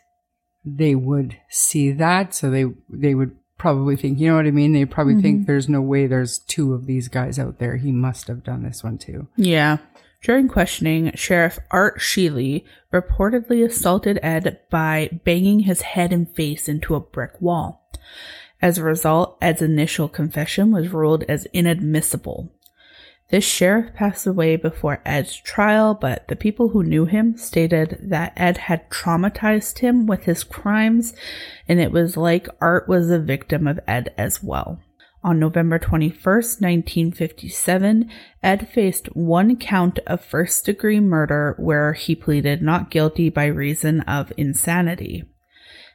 they 0.65 0.95
would 0.95 1.37
see 1.49 1.91
that. 1.91 2.33
So 2.33 2.49
they 2.49 2.65
they 2.89 3.13
would 3.13 3.35
probably 3.61 3.95
think, 3.95 4.19
you 4.19 4.27
know 4.27 4.37
what 4.37 4.47
I 4.47 4.51
mean? 4.51 4.73
They 4.73 4.85
probably 4.85 5.21
think 5.21 5.41
mm-hmm. 5.41 5.45
there's 5.45 5.69
no 5.69 5.81
way 5.81 6.07
there's 6.07 6.39
two 6.39 6.73
of 6.73 6.87
these 6.87 7.07
guys 7.07 7.37
out 7.37 7.59
there. 7.59 7.75
He 7.75 7.91
must 7.91 8.25
have 8.25 8.43
done 8.43 8.63
this 8.63 8.83
one 8.83 8.97
too. 8.97 9.27
Yeah. 9.37 9.77
During 10.23 10.47
questioning, 10.47 11.11
Sheriff 11.13 11.59
Art 11.69 11.99
Sheely 11.99 12.65
reportedly 12.91 13.63
assaulted 13.63 14.19
Ed 14.23 14.59
by 14.71 15.19
banging 15.23 15.59
his 15.59 15.81
head 15.81 16.11
and 16.11 16.27
face 16.33 16.67
into 16.67 16.95
a 16.95 16.99
brick 16.99 17.39
wall. 17.39 17.87
As 18.63 18.79
a 18.79 18.83
result, 18.83 19.37
Ed's 19.39 19.61
initial 19.61 20.09
confession 20.09 20.71
was 20.71 20.89
ruled 20.89 21.23
as 21.29 21.45
inadmissible. 21.53 22.51
This 23.31 23.45
sheriff 23.45 23.93
passed 23.93 24.27
away 24.27 24.57
before 24.57 25.01
Ed's 25.05 25.37
trial, 25.37 25.93
but 25.93 26.27
the 26.27 26.35
people 26.35 26.69
who 26.69 26.83
knew 26.83 27.05
him 27.05 27.37
stated 27.37 27.97
that 28.01 28.33
Ed 28.35 28.57
had 28.57 28.89
traumatized 28.89 29.79
him 29.79 30.05
with 30.05 30.25
his 30.25 30.43
crimes, 30.43 31.13
and 31.65 31.79
it 31.79 31.93
was 31.93 32.17
like 32.17 32.49
Art 32.59 32.89
was 32.89 33.09
a 33.09 33.19
victim 33.19 33.67
of 33.67 33.79
Ed 33.87 34.13
as 34.17 34.43
well. 34.43 34.81
On 35.23 35.39
November 35.39 35.79
21st, 35.79 36.59
1957, 36.59 38.11
Ed 38.43 38.67
faced 38.67 39.15
one 39.15 39.55
count 39.55 39.99
of 40.07 40.25
first 40.25 40.65
degree 40.65 40.99
murder 40.99 41.55
where 41.57 41.93
he 41.93 42.15
pleaded 42.15 42.61
not 42.61 42.91
guilty 42.91 43.29
by 43.29 43.45
reason 43.45 44.01
of 44.01 44.33
insanity. 44.35 45.23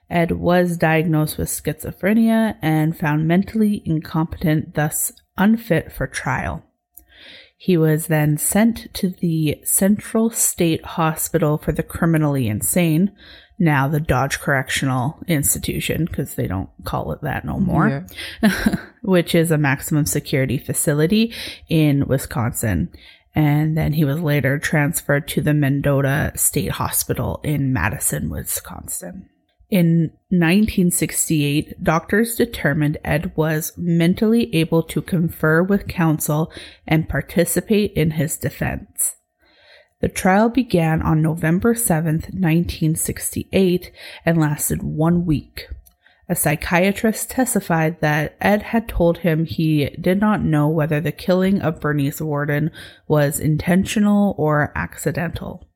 Ed 0.09 0.31
was 0.31 0.79
diagnosed 0.79 1.37
with 1.37 1.49
schizophrenia 1.49 2.57
and 2.62 2.96
found 2.96 3.29
mentally 3.29 3.83
incompetent, 3.85 4.72
thus 4.75 5.12
unfit 5.37 5.92
for 5.92 6.07
trial. 6.07 6.62
He 7.56 7.76
was 7.76 8.08
then 8.08 8.36
sent 8.36 8.92
to 8.94 9.08
the 9.08 9.60
Central 9.64 10.30
State 10.30 10.84
Hospital 10.84 11.56
for 11.56 11.72
the 11.72 11.82
Criminally 11.82 12.48
Insane, 12.48 13.12
now 13.58 13.88
the 13.88 14.00
Dodge 14.00 14.40
Correctional 14.40 15.18
Institution, 15.26 16.04
because 16.04 16.34
they 16.34 16.46
don't 16.46 16.68
call 16.84 17.12
it 17.12 17.22
that 17.22 17.46
no 17.46 17.58
more, 17.58 18.06
which 19.02 19.34
is 19.34 19.50
a 19.50 19.58
maximum 19.58 20.04
security 20.04 20.58
facility 20.58 21.32
in 21.68 22.06
Wisconsin. 22.06 22.90
And 23.34 23.76
then 23.76 23.94
he 23.94 24.04
was 24.04 24.20
later 24.20 24.58
transferred 24.58 25.26
to 25.28 25.40
the 25.40 25.54
Mendota 25.54 26.32
State 26.36 26.72
Hospital 26.72 27.40
in 27.42 27.72
Madison, 27.72 28.28
Wisconsin. 28.28 29.30
In 29.68 30.12
1968, 30.29 31.83
doctors 31.83 32.37
determined 32.37 32.98
Ed 33.05 33.33
was 33.35 33.72
mentally 33.76 34.55
able 34.55 34.83
to 34.85 35.02
confer 35.02 35.62
with 35.62 35.88
counsel 35.88 36.52
and 36.87 37.09
participate 37.09 37.92
in 37.94 38.12
his 38.12 38.37
defense. 38.37 39.16
The 40.00 40.09
trial 40.09 40.50
began 40.50 41.02
on 41.02 41.20
November 41.20 41.74
7th, 41.74 42.33
1968, 42.33 43.90
and 44.24 44.38
lasted 44.38 44.83
one 44.83 45.26
week. 45.26 45.68
A 46.29 46.35
psychiatrist 46.35 47.31
testified 47.31 48.00
that 48.00 48.37
Ed 48.40 48.62
had 48.62 48.88
told 48.88 49.18
him 49.18 49.46
he 49.46 49.90
did 50.00 50.20
not 50.20 50.42
know 50.42 50.68
whether 50.68 51.00
the 51.00 51.12
killing 51.12 51.61
of 51.61 51.81
Bernice 51.81 52.20
Worden 52.20 52.70
was 53.09 53.40
intentional 53.40 54.35
or 54.37 54.72
accidental. 54.76 55.68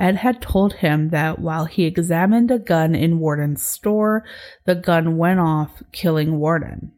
Ed 0.00 0.16
had 0.16 0.40
told 0.40 0.72
him 0.72 1.10
that 1.10 1.38
while 1.40 1.66
he 1.66 1.84
examined 1.84 2.50
a 2.50 2.58
gun 2.58 2.94
in 2.94 3.20
Worden's 3.20 3.62
store, 3.62 4.24
the 4.64 4.74
gun 4.74 5.18
went 5.18 5.40
off, 5.40 5.82
killing 5.92 6.38
Worden. 6.38 6.92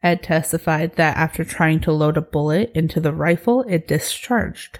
Ed 0.00 0.22
testified 0.22 0.94
that 0.94 1.16
after 1.16 1.44
trying 1.44 1.80
to 1.80 1.92
load 1.92 2.16
a 2.16 2.22
bullet 2.22 2.70
into 2.72 3.00
the 3.00 3.12
rifle, 3.12 3.64
it 3.68 3.88
discharged. 3.88 4.78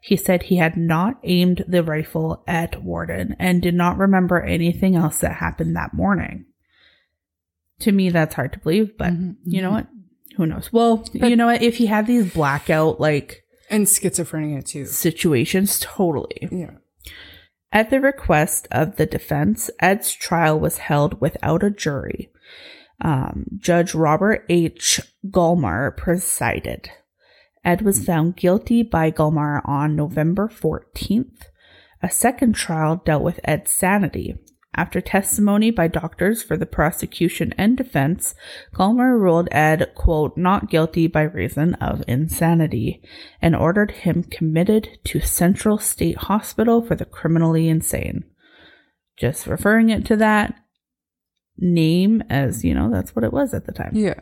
He 0.00 0.16
said 0.16 0.44
he 0.44 0.58
had 0.58 0.76
not 0.76 1.18
aimed 1.24 1.64
the 1.66 1.82
rifle 1.82 2.44
at 2.46 2.82
Worden 2.84 3.34
and 3.40 3.60
did 3.60 3.74
not 3.74 3.98
remember 3.98 4.40
anything 4.40 4.94
else 4.94 5.18
that 5.20 5.34
happened 5.34 5.74
that 5.74 5.94
morning. 5.94 6.44
To 7.80 7.90
me, 7.90 8.10
that's 8.10 8.36
hard 8.36 8.52
to 8.52 8.60
believe, 8.60 8.96
but 8.96 9.12
Mhm, 9.12 9.36
you 9.44 9.62
know 9.62 9.72
what? 9.72 9.88
Who 10.36 10.46
knows? 10.46 10.72
Well, 10.72 11.04
you 11.12 11.34
know 11.34 11.46
what? 11.46 11.62
If 11.62 11.76
he 11.78 11.86
had 11.86 12.06
these 12.06 12.32
blackout 12.32 13.00
like 13.00 13.41
And 13.72 13.86
schizophrenia 13.86 14.64
too. 14.64 14.84
situations, 14.86 15.80
totally. 15.80 16.48
Yeah. 16.52 16.74
At 17.72 17.88
the 17.88 18.00
request 18.00 18.68
of 18.70 18.96
the 18.96 19.06
defense, 19.06 19.70
Ed's 19.80 20.12
trial 20.12 20.60
was 20.60 20.78
held 20.78 21.20
without 21.20 21.62
a 21.62 21.70
jury. 21.70 22.30
Um, 23.00 23.46
Judge 23.58 23.94
Robert 23.94 24.44
H. 24.48 25.00
Gollmar 25.26 25.96
presided. 25.96 26.90
Ed 27.64 27.82
was 27.82 28.04
found 28.04 28.36
guilty 28.36 28.82
by 28.82 29.10
Gollmar 29.10 29.66
on 29.66 29.96
November 29.96 30.48
14th. 30.48 31.44
A 32.02 32.10
second 32.10 32.54
trial 32.54 33.00
dealt 33.04 33.22
with 33.22 33.40
Ed's 33.44 33.70
sanity. 33.70 34.38
After 34.74 35.02
testimony 35.02 35.70
by 35.70 35.86
doctors 35.88 36.42
for 36.42 36.56
the 36.56 36.64
prosecution 36.64 37.52
and 37.58 37.76
defense, 37.76 38.34
Gollmar 38.74 39.18
ruled 39.20 39.48
Ed, 39.52 39.92
quote, 39.94 40.36
not 40.38 40.70
guilty 40.70 41.06
by 41.08 41.22
reason 41.22 41.74
of 41.74 42.02
insanity 42.08 43.02
and 43.42 43.54
ordered 43.54 43.90
him 43.90 44.22
committed 44.22 44.98
to 45.04 45.20
Central 45.20 45.76
State 45.76 46.16
Hospital 46.16 46.80
for 46.82 46.94
the 46.94 47.04
criminally 47.04 47.68
insane. 47.68 48.24
Just 49.18 49.46
referring 49.46 49.90
it 49.90 50.06
to 50.06 50.16
that 50.16 50.54
name 51.58 52.22
as, 52.30 52.64
you 52.64 52.74
know, 52.74 52.90
that's 52.90 53.14
what 53.14 53.24
it 53.24 53.32
was 53.32 53.52
at 53.52 53.66
the 53.66 53.72
time. 53.72 53.92
Yeah. 53.94 54.20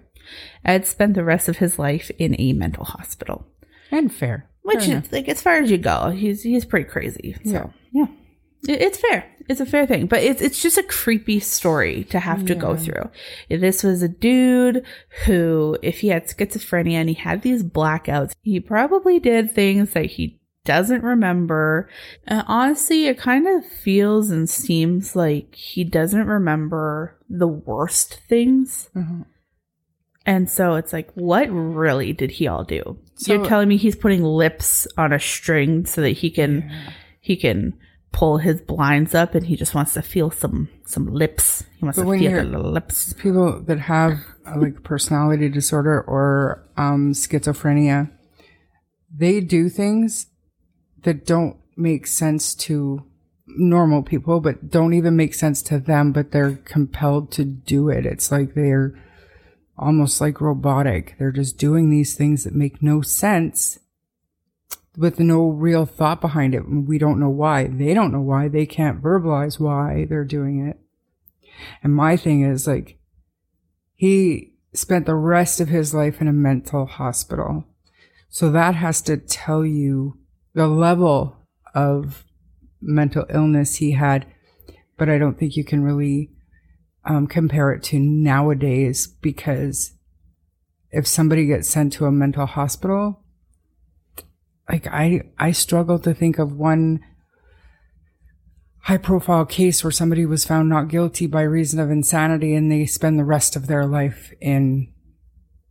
Ed 0.65 0.85
spent 0.85 1.15
the 1.15 1.25
rest 1.25 1.49
of 1.49 1.59
his 1.59 1.79
life 1.79 2.11
in 2.19 2.35
a 2.41 2.53
mental 2.55 2.85
hospital, 2.85 3.47
And 3.93 4.13
fair. 4.13 4.51
which 4.63 4.85
Fair 4.87 4.99
is 4.99 5.13
like 5.13 5.29
as 5.29 5.41
far 5.43 5.55
as 5.55 5.71
you 5.71 5.79
go, 5.79 6.11
he's 6.11 6.43
he's 6.43 6.65
pretty 6.65 6.89
crazy. 6.89 7.37
So 7.45 7.73
yeah, 7.93 8.05
It- 8.05 8.11
it's 8.69 8.99
fair. 8.99 9.27
It's 9.49 9.61
a 9.61 9.67
fair 9.67 9.85
thing, 9.87 10.07
but 10.07 10.23
it's 10.23 10.41
it's 10.41 10.63
just 10.63 10.79
a 10.79 10.83
creepy 10.85 11.41
story 11.41 12.05
to 12.05 12.21
have 12.21 12.45
to 12.47 12.55
go 12.55 12.77
through. 12.77 13.11
This 13.49 13.83
was 13.83 14.01
a 14.03 14.09
dude 14.09 14.85
who, 15.27 15.77
if 15.83 16.01
he 16.01 16.09
had 16.09 16.27
schizophrenia 16.29 16.93
and 16.93 17.09
he 17.09 17.17
had 17.17 17.43
these 17.43 17.65
blackouts, 17.65 18.33
he 18.43 18.61
probably 18.61 19.19
did 19.19 19.51
things 19.51 19.93
that 19.95 20.07
he 20.07 20.39
doesn't 20.65 21.03
remember. 21.03 21.89
And 22.29 22.45
honestly, 22.47 23.07
it 23.07 23.19
kind 23.19 23.49
of 23.49 23.65
feels 23.67 24.31
and 24.31 24.49
seems 24.49 25.17
like 25.17 25.55
he 25.57 25.83
doesn't 25.83 26.27
remember 26.29 27.17
the 27.29 27.49
worst 27.49 28.21
things. 28.29 28.89
Mhm. 28.95 29.25
And 30.27 30.49
so 30.51 30.75
it's 30.75 30.93
like, 30.93 31.11
what 31.15 31.49
really 31.51 32.13
did 32.13 32.33
he 32.33 32.47
all 32.47 32.63
do? 32.63 32.99
So- 33.17 33.33
You're 33.35 33.47
telling 33.47 33.69
me 33.69 33.79
he's 33.79 33.97
putting 33.97 34.23
lips 34.23 34.87
on 34.97 35.13
a 35.13 35.19
string 35.19 35.87
so 35.87 36.03
that 36.03 36.11
he 36.11 36.31
can 36.31 36.69
Yeah. 36.71 36.93
he 37.21 37.37
can 37.37 37.75
pull 38.13 38.39
his 38.39 38.61
blinds 38.61 39.15
up 39.15 39.35
and 39.35 39.47
he 39.47 39.57
just 39.57 39.75
wants 39.75 39.95
to 39.95 40.03
feel 40.03 40.31
some 40.31 40.69
some 40.85 41.07
lips. 41.07 41.65
He 41.79 41.85
wants 41.85 41.99
But 41.99 42.05
to 42.05 42.19
feel 42.19 42.51
the 42.51 42.59
lips. 42.59 43.13
people 43.15 43.61
that 43.63 43.79
have 43.81 44.19
uh, 44.47 44.59
like 44.59 44.83
personality 44.83 45.49
disorder 45.49 46.01
or 46.03 46.69
um, 46.77 47.13
schizophrenia, 47.13 48.11
they 49.15 49.41
do 49.41 49.69
things 49.69 50.27
that 51.03 51.27
don't 51.27 51.57
make 51.77 52.07
sense 52.07 52.55
to 52.55 53.05
normal 53.47 54.03
people, 54.03 54.41
but 54.41 54.71
don't 54.71 54.95
even 54.95 55.17
make 55.17 55.35
sense 55.35 55.63
to 55.63 55.79
them, 55.79 56.13
but 56.13 56.31
they're 56.31 56.57
compelled 56.65 57.33
to 57.33 57.45
do 57.45 57.89
it. 57.89 58.07
It's 58.07 58.31
like 58.31 58.55
they're 58.55 58.95
almost 59.77 60.21
like 60.21 60.41
robotic. 60.41 61.17
They're 61.19 61.33
just 61.33 61.59
doing 61.59 61.91
these 61.91 62.15
things 62.15 62.45
that 62.45 62.55
make 62.55 62.83
no 62.83 63.01
sense 63.03 63.79
with 64.97 65.21
no 65.21 65.49
real 65.49 65.87
thought 65.87 66.21
behind 66.21 66.55
it. 66.55 66.63
We 66.69 66.99
don't 66.99 67.21
know 67.21 67.31
why. 67.31 67.67
They 67.69 67.95
don't 67.95 68.13
know 68.13 68.21
why. 68.21 68.49
They 68.49 68.67
can't 68.67 69.03
verbalize 69.03 69.61
why 69.61 70.07
they're 70.09 70.25
doing 70.25 70.67
it. 70.67 70.79
And 71.83 71.95
my 71.95 72.17
thing 72.17 72.43
is 72.43 72.67
like, 72.67 72.99
he 73.95 74.55
spent 74.73 75.07
the 75.07 75.15
rest 75.15 75.61
of 75.61 75.69
his 75.69 75.95
life 75.95 76.21
in 76.21 76.29
a 76.29 76.33
mental 76.33 76.87
hospital. 76.87 77.65
So 78.29 78.51
that 78.51 78.75
has 78.77 79.03
to 79.03 79.17
tell 79.17 79.65
you 79.65 80.19
the 80.55 80.69
level 80.69 81.37
of 81.75 82.25
mental 82.81 83.27
illness 83.29 83.77
he 83.77 83.93
had. 83.93 84.27
But 84.97 85.09
I 85.09 85.19
don't 85.19 85.39
think 85.39 85.57
you 85.57 85.65
can 85.65 85.83
really 85.83 86.31
um, 87.05 87.27
compare 87.27 87.73
it 87.73 87.83
to 87.85 87.99
nowadays 87.99 89.07
because 89.07 89.93
if 90.91 91.07
somebody 91.07 91.47
gets 91.47 91.69
sent 91.69 91.93
to 91.95 92.07
a 92.07 92.13
mental 92.13 92.47
hospital, 92.47 93.23
like 94.71 94.87
I, 94.87 95.23
I 95.39 95.51
struggle 95.51 95.99
to 95.99 96.15
think 96.15 96.39
of 96.39 96.53
one 96.53 97.01
high 98.83 98.99
profile 98.99 99.45
case 99.45 99.83
where 99.83 99.91
somebody 99.91 100.25
was 100.25 100.45
found 100.45 100.69
not 100.69 100.89
guilty 100.89 101.27
by 101.27 101.43
reason 101.43 101.81
of 101.81 101.91
insanity 101.91 102.55
and 102.55 102.71
they 102.71 102.87
spend 102.87 103.19
the 103.19 103.25
rest 103.25 103.57
of 103.57 103.67
their 103.67 103.85
life 103.85 104.33
in 104.41 104.93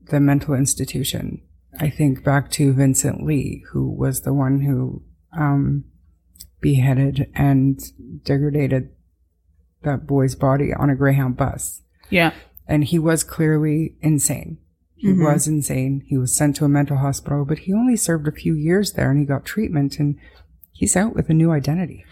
the 0.09 0.19
mental 0.19 0.53
institution. 0.53 1.41
I 1.79 1.89
think 1.89 2.23
back 2.23 2.51
to 2.51 2.73
Vincent 2.73 3.23
Li, 3.23 3.63
who 3.71 3.89
was 3.89 4.21
the 4.21 4.33
one 4.33 4.62
who 4.62 5.03
um, 5.38 5.85
beheaded 6.59 7.31
and 7.33 7.79
degraded 8.25 8.89
that 9.83 10.05
boy's 10.05 10.35
body 10.35 10.73
on 10.73 10.89
a 10.89 10.95
Greyhound 10.95 11.38
bus. 11.38 11.83
Yeah. 12.09 12.33
And 12.67 12.83
he 12.83 12.99
was 12.99 13.23
clearly 13.23 13.95
insane. 14.01 14.57
He 15.01 15.07
Mhm. 15.07 15.23
was 15.23 15.47
insane. 15.47 16.03
He 16.07 16.17
was 16.17 16.35
sent 16.35 16.55
to 16.57 16.65
a 16.65 16.69
mental 16.69 16.97
hospital, 16.97 17.45
but 17.45 17.59
he 17.59 17.73
only 17.73 17.95
served 17.95 18.27
a 18.27 18.31
few 18.33 18.53
years 18.53 18.93
there 18.93 19.09
and 19.09 19.17
he 19.19 19.25
got 19.25 19.45
treatment 19.45 19.97
and 19.99 20.17
he's 20.73 20.95
out 20.97 21.15
with 21.15 21.29
a 21.29 21.33
new 21.33 21.51
identity. 21.51 22.03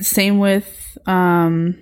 Same 0.00 0.38
with 0.38 0.96
um 1.06 1.76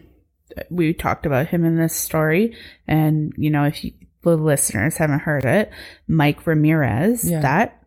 we 0.71 0.93
talked 0.93 1.27
about 1.27 1.49
him 1.49 1.65
in 1.65 1.77
this 1.77 1.95
story 1.95 2.57
and 2.89 3.33
you 3.37 3.51
know 3.51 3.65
if 3.65 3.85
you, 3.85 3.93
the 4.23 4.37
listeners 4.37 4.97
haven't 4.97 5.21
heard 5.21 5.45
it, 5.45 5.71
Mike 6.09 6.45
Ramirez, 6.47 7.25
Yeah. 7.25 7.41
that 7.41 7.83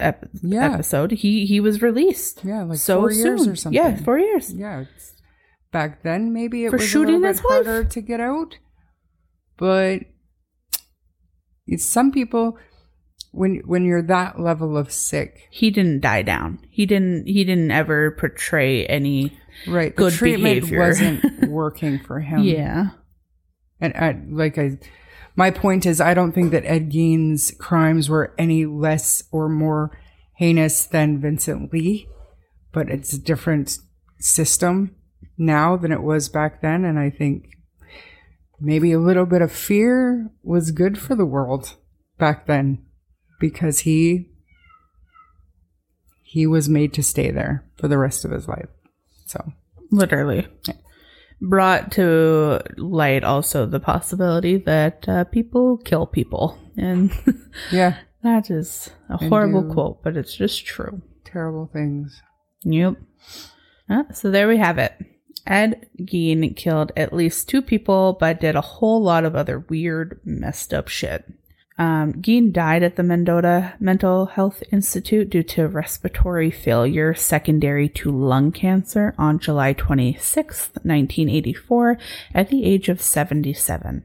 ep- 0.00 0.28
Yeah. 0.42 0.72
episode, 0.74 1.12
he 1.12 1.46
he 1.46 1.60
was 1.60 1.80
released. 1.80 2.40
Yeah, 2.44 2.64
like 2.64 2.78
so 2.78 3.00
four 3.02 3.12
years 3.12 3.42
soon. 3.42 3.52
or 3.52 3.56
something. 3.56 3.76
Yeah, 3.80 3.94
4 3.96 4.18
years. 4.18 4.52
Yeah, 4.52 4.84
back 5.72 6.02
then 6.02 6.32
maybe 6.32 6.64
it 6.64 6.70
For 6.70 6.76
was 6.78 6.86
shooting 6.88 7.14
a 7.16 7.18
little 7.18 7.32
bit 7.34 7.44
wife. 7.44 7.66
harder 7.66 7.84
to 7.84 8.00
get 8.00 8.18
out, 8.20 8.58
but 9.56 10.00
some 11.76 12.12
people 12.12 12.58
when 13.32 13.56
when 13.66 13.84
you're 13.84 14.02
that 14.02 14.40
level 14.40 14.76
of 14.76 14.90
sick, 14.92 15.48
He 15.50 15.70
didn't 15.70 16.00
die 16.00 16.22
down. 16.22 16.58
He 16.70 16.86
didn't 16.86 17.26
he 17.26 17.44
didn't 17.44 17.70
ever 17.70 18.12
portray 18.12 18.86
any 18.86 19.36
right? 19.66 19.94
Good 19.94 20.12
the 20.12 20.16
treatment 20.16 20.60
behavior. 20.62 20.78
wasn't 20.80 21.40
working 21.48 21.98
for 21.98 22.20
him. 22.20 22.44
Yeah. 22.44 22.90
and 23.80 23.94
I, 23.94 24.20
like 24.28 24.58
I, 24.58 24.78
my 25.34 25.50
point 25.50 25.84
is, 25.84 26.00
I 26.00 26.14
don't 26.14 26.32
think 26.32 26.50
that 26.52 26.64
Ed 26.64 26.90
Gein's 26.90 27.52
crimes 27.58 28.08
were 28.08 28.34
any 28.38 28.64
less 28.64 29.24
or 29.30 29.48
more 29.48 29.98
heinous 30.36 30.86
than 30.86 31.20
Vincent 31.20 31.72
Li, 31.72 32.08
but 32.72 32.88
it's 32.88 33.12
a 33.12 33.18
different 33.20 33.78
system 34.18 34.96
now 35.36 35.76
than 35.76 35.92
it 35.92 36.02
was 36.02 36.28
back 36.30 36.62
then, 36.62 36.84
and 36.84 36.98
I 36.98 37.10
think 37.10 37.55
maybe 38.60 38.92
a 38.92 38.98
little 38.98 39.26
bit 39.26 39.42
of 39.42 39.52
fear 39.52 40.30
was 40.42 40.70
good 40.70 40.98
for 40.98 41.14
the 41.14 41.26
world 41.26 41.74
back 42.18 42.46
then 42.46 42.84
because 43.40 43.80
he 43.80 44.30
he 46.22 46.46
was 46.46 46.68
made 46.68 46.92
to 46.94 47.02
stay 47.02 47.30
there 47.30 47.64
for 47.78 47.88
the 47.88 47.98
rest 47.98 48.24
of 48.24 48.30
his 48.30 48.48
life. 48.48 48.68
So. 49.26 49.52
Literally. 49.90 50.46
Brought 51.40 51.92
to 51.92 52.60
light 52.76 53.22
also 53.24 53.66
the 53.66 53.78
possibility 53.80 54.56
that 54.58 55.08
uh, 55.08 55.24
people 55.24 55.76
kill 55.78 56.06
people. 56.06 56.58
And 56.76 57.12
yeah, 57.70 57.98
that 58.22 58.50
is 58.50 58.90
a 59.08 59.18
And 59.20 59.28
horrible 59.30 59.72
quote 59.72 60.02
but 60.02 60.16
it's 60.16 60.34
just 60.34 60.66
true. 60.66 61.00
terrible 61.24 61.70
things. 61.72 62.20
yep. 62.64 62.94
Uh, 63.88 64.02
so 64.12 64.30
there 64.30 64.48
we 64.48 64.56
have 64.56 64.78
it 64.78 64.92
ed 65.46 65.88
gein 66.00 66.54
killed 66.56 66.92
at 66.96 67.12
least 67.12 67.48
two 67.48 67.62
people 67.62 68.16
but 68.18 68.40
did 68.40 68.56
a 68.56 68.60
whole 68.60 69.02
lot 69.02 69.24
of 69.24 69.34
other 69.34 69.60
weird 69.60 70.20
messed 70.24 70.74
up 70.74 70.88
shit 70.88 71.24
um, 71.78 72.14
Gein 72.14 72.52
died 72.52 72.82
at 72.82 72.96
the 72.96 73.02
Mendota 73.02 73.74
Mental 73.78 74.26
Health 74.26 74.62
Institute 74.72 75.28
due 75.28 75.42
to 75.42 75.68
respiratory 75.68 76.50
failure 76.50 77.12
secondary 77.12 77.88
to 77.90 78.10
lung 78.10 78.50
cancer 78.50 79.14
on 79.18 79.38
July 79.38 79.74
26, 79.74 80.70
1984, 80.82 81.98
at 82.34 82.48
the 82.48 82.64
age 82.64 82.88
of 82.88 83.02
77. 83.02 84.04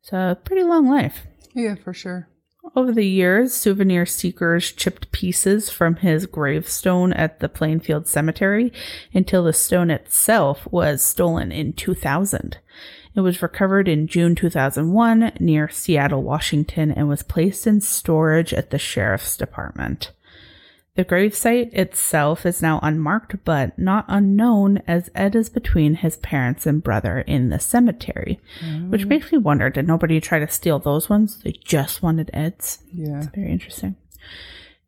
So, 0.00 0.30
a 0.30 0.34
pretty 0.34 0.62
long 0.62 0.88
life. 0.88 1.26
Yeah, 1.54 1.74
for 1.74 1.92
sure. 1.92 2.28
Over 2.74 2.92
the 2.92 3.06
years, 3.06 3.52
souvenir 3.52 4.06
seekers 4.06 4.72
chipped 4.72 5.12
pieces 5.12 5.68
from 5.68 5.96
his 5.96 6.24
gravestone 6.24 7.12
at 7.12 7.40
the 7.40 7.48
Plainfield 7.48 8.08
Cemetery 8.08 8.72
until 9.12 9.44
the 9.44 9.52
stone 9.52 9.90
itself 9.90 10.66
was 10.70 11.02
stolen 11.02 11.52
in 11.52 11.74
2000. 11.74 12.56
It 13.14 13.20
was 13.20 13.42
recovered 13.42 13.86
in 13.86 14.08
June 14.08 14.34
2001 14.34 15.32
near 15.38 15.68
Seattle, 15.68 16.22
Washington, 16.22 16.90
and 16.90 17.06
was 17.06 17.22
placed 17.22 17.66
in 17.66 17.80
storage 17.80 18.54
at 18.54 18.70
the 18.70 18.78
Sheriff's 18.78 19.36
Department. 19.36 20.10
The 20.96 21.04
gravesite 21.04 21.72
itself 21.72 22.46
is 22.46 22.62
now 22.62 22.78
unmarked 22.80 23.44
but 23.44 23.76
not 23.76 24.04
unknown 24.06 24.80
as 24.86 25.10
Ed 25.12 25.34
is 25.34 25.48
between 25.48 25.94
his 25.96 26.18
parents 26.18 26.66
and 26.66 26.84
brother 26.84 27.18
in 27.20 27.48
the 27.48 27.58
cemetery, 27.58 28.38
which 28.88 29.06
makes 29.06 29.32
me 29.32 29.38
wonder 29.38 29.70
did 29.70 29.88
nobody 29.88 30.20
try 30.20 30.38
to 30.38 30.48
steal 30.48 30.78
those 30.78 31.08
ones? 31.08 31.42
They 31.42 31.50
just 31.50 32.00
wanted 32.00 32.30
Ed's. 32.32 32.78
Yeah. 32.92 33.26
Very 33.34 33.50
interesting. 33.50 33.96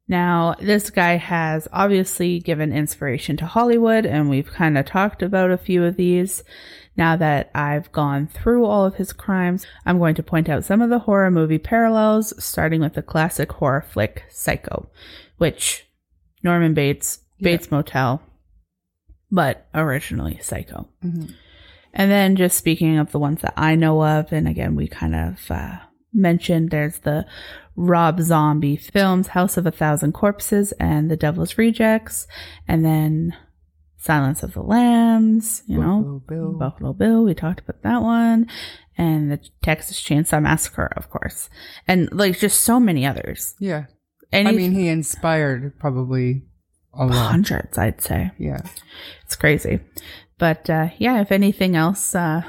Now, 0.06 0.54
this 0.60 0.90
guy 0.90 1.16
has 1.16 1.66
obviously 1.72 2.38
given 2.38 2.72
inspiration 2.72 3.36
to 3.38 3.46
Hollywood, 3.46 4.06
and 4.06 4.30
we've 4.30 4.52
kind 4.52 4.78
of 4.78 4.86
talked 4.86 5.20
about 5.20 5.50
a 5.50 5.58
few 5.58 5.82
of 5.82 5.96
these. 5.96 6.44
Now 6.96 7.16
that 7.16 7.50
I've 7.52 7.90
gone 7.90 8.28
through 8.28 8.64
all 8.64 8.84
of 8.84 8.94
his 8.94 9.12
crimes, 9.12 9.66
I'm 9.84 9.98
going 9.98 10.14
to 10.14 10.22
point 10.22 10.48
out 10.48 10.64
some 10.64 10.80
of 10.80 10.90
the 10.90 11.00
horror 11.00 11.32
movie 11.32 11.58
parallels, 11.58 12.32
starting 12.42 12.80
with 12.80 12.94
the 12.94 13.02
classic 13.02 13.50
horror 13.50 13.84
flick 13.90 14.22
Psycho, 14.30 14.88
which 15.38 15.85
Norman 16.46 16.72
Bates, 16.74 17.18
Bates 17.40 17.70
Motel, 17.70 18.22
but 19.30 19.66
originally 19.74 20.38
Psycho. 20.40 20.88
Mhm. 21.04 21.34
And 21.92 22.10
then 22.10 22.36
just 22.36 22.56
speaking 22.56 22.98
of 22.98 23.10
the 23.10 23.18
ones 23.18 23.40
that 23.42 23.54
I 23.56 23.74
know 23.74 24.02
of, 24.04 24.32
and 24.32 24.46
again, 24.46 24.76
we 24.76 24.86
kind 24.86 25.14
of 25.14 25.50
uh, 25.50 25.78
mentioned 26.14 26.70
there's 26.70 27.00
the 27.00 27.26
Rob 27.74 28.20
Zombie 28.20 28.76
films, 28.76 29.28
House 29.28 29.56
of 29.56 29.66
a 29.66 29.70
Thousand 29.70 30.12
Corpses 30.12 30.72
and 30.78 31.10
The 31.10 31.16
Devil's 31.16 31.58
Rejects, 31.58 32.26
and 32.68 32.84
then 32.84 33.34
Silence 33.98 34.42
of 34.44 34.52
the 34.52 34.62
Lambs, 34.62 35.62
you 35.66 35.78
know, 35.78 36.22
Bill. 36.28 36.52
Buffalo 36.52 36.92
Bill, 36.92 37.24
we 37.24 37.34
talked 37.34 37.60
about 37.60 37.82
that 37.82 38.02
one, 38.02 38.46
and 38.96 39.32
the 39.32 39.40
Texas 39.62 40.00
Chainsaw 40.00 40.40
Massacre, 40.40 40.92
of 40.96 41.10
course, 41.10 41.50
and 41.88 42.08
like 42.12 42.38
just 42.38 42.60
so 42.60 42.78
many 42.78 43.04
others. 43.04 43.54
Yeah. 43.58 43.86
Any 44.32 44.50
I 44.50 44.52
mean, 44.52 44.72
he 44.72 44.88
inspired 44.88 45.78
probably 45.78 46.42
a 46.92 47.06
lot. 47.06 47.30
hundreds, 47.30 47.78
I'd 47.78 48.00
say. 48.00 48.32
Yeah. 48.38 48.62
It's 49.24 49.36
crazy. 49.36 49.80
But 50.38 50.68
uh, 50.68 50.88
yeah, 50.98 51.20
if 51.20 51.32
anything 51.32 51.76
else 51.76 52.14
uh, 52.14 52.42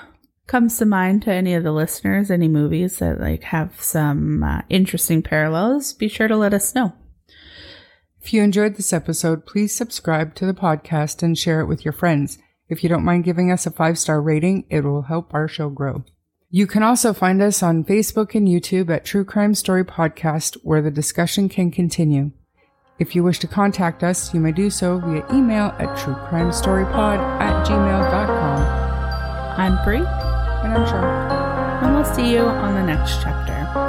comes 0.48 0.78
to 0.78 0.86
mind 0.86 1.24
to 1.24 1.32
any 1.34 1.54
of 1.54 1.64
the 1.64 1.72
listeners, 1.72 2.32
any 2.32 2.48
movies 2.48 3.00
that 3.00 3.20
like 3.20 3.44
have 3.44 3.82
some 3.82 4.44
uh, 4.44 4.62
interesting 4.70 5.22
parallels, 5.22 5.94
be 5.94 6.08
sure 6.08 6.28
to 6.28 6.38
let 6.38 6.54
us 6.54 6.76
know. 6.76 6.94
If 8.22 8.34
you 8.34 8.42
enjoyed 8.42 8.76
this 8.76 8.92
episode, 8.92 9.46
please 9.46 9.74
subscribe 9.74 10.36
to 10.36 10.46
the 10.46 10.54
podcast 10.54 11.24
and 11.24 11.38
share 11.38 11.62
it 11.62 11.68
with 11.68 11.86
your 11.86 11.94
friends. 11.94 12.40
If 12.68 12.84
you 12.84 12.90
don't 12.90 13.06
mind 13.06 13.24
giving 13.24 13.52
us 13.52 13.66
a 13.66 13.72
five 13.72 13.98
star 13.98 14.22
rating, 14.22 14.66
it 14.70 14.84
will 14.84 15.04
help 15.04 15.34
our 15.34 15.48
show 15.48 15.70
grow. 15.70 16.04
You 16.50 16.66
can 16.66 16.82
also 16.82 17.12
find 17.14 17.42
us 17.42 17.62
on 17.62 17.84
Facebook 17.84 18.34
and 18.34 18.48
YouTube 18.48 18.90
at 18.90 19.04
True 19.04 19.26
Crime 19.26 19.54
Story 19.54 19.84
Podcast, 19.84 20.56
where 20.64 20.82
the 20.82 20.90
discussion 20.92 21.50
can 21.50 21.72
continue. 21.72 22.32
If 23.00 23.16
you 23.16 23.24
wish 23.24 23.40
to 23.40 23.48
contact 23.48 24.02
us, 24.04 24.34
you 24.34 24.40
may 24.40 24.54
do 24.54 24.70
so 24.70 24.98
via 25.00 25.26
email 25.32 25.66
at 25.78 25.98
truecrimestorypod 25.98 27.20
at 27.42 27.66
gmail.com. 27.68 29.60
I'm 29.60 29.84
Brie, 29.84 29.98
And 29.98 30.74
I'm 30.74 30.88
Sean. 30.88 31.84
and 31.84 31.96
we'll 31.96 32.06
see 32.16 32.32
you 32.32 32.40
on 32.40 32.76
the 32.76 32.84
next 32.84 33.22
chapter. 33.22 33.87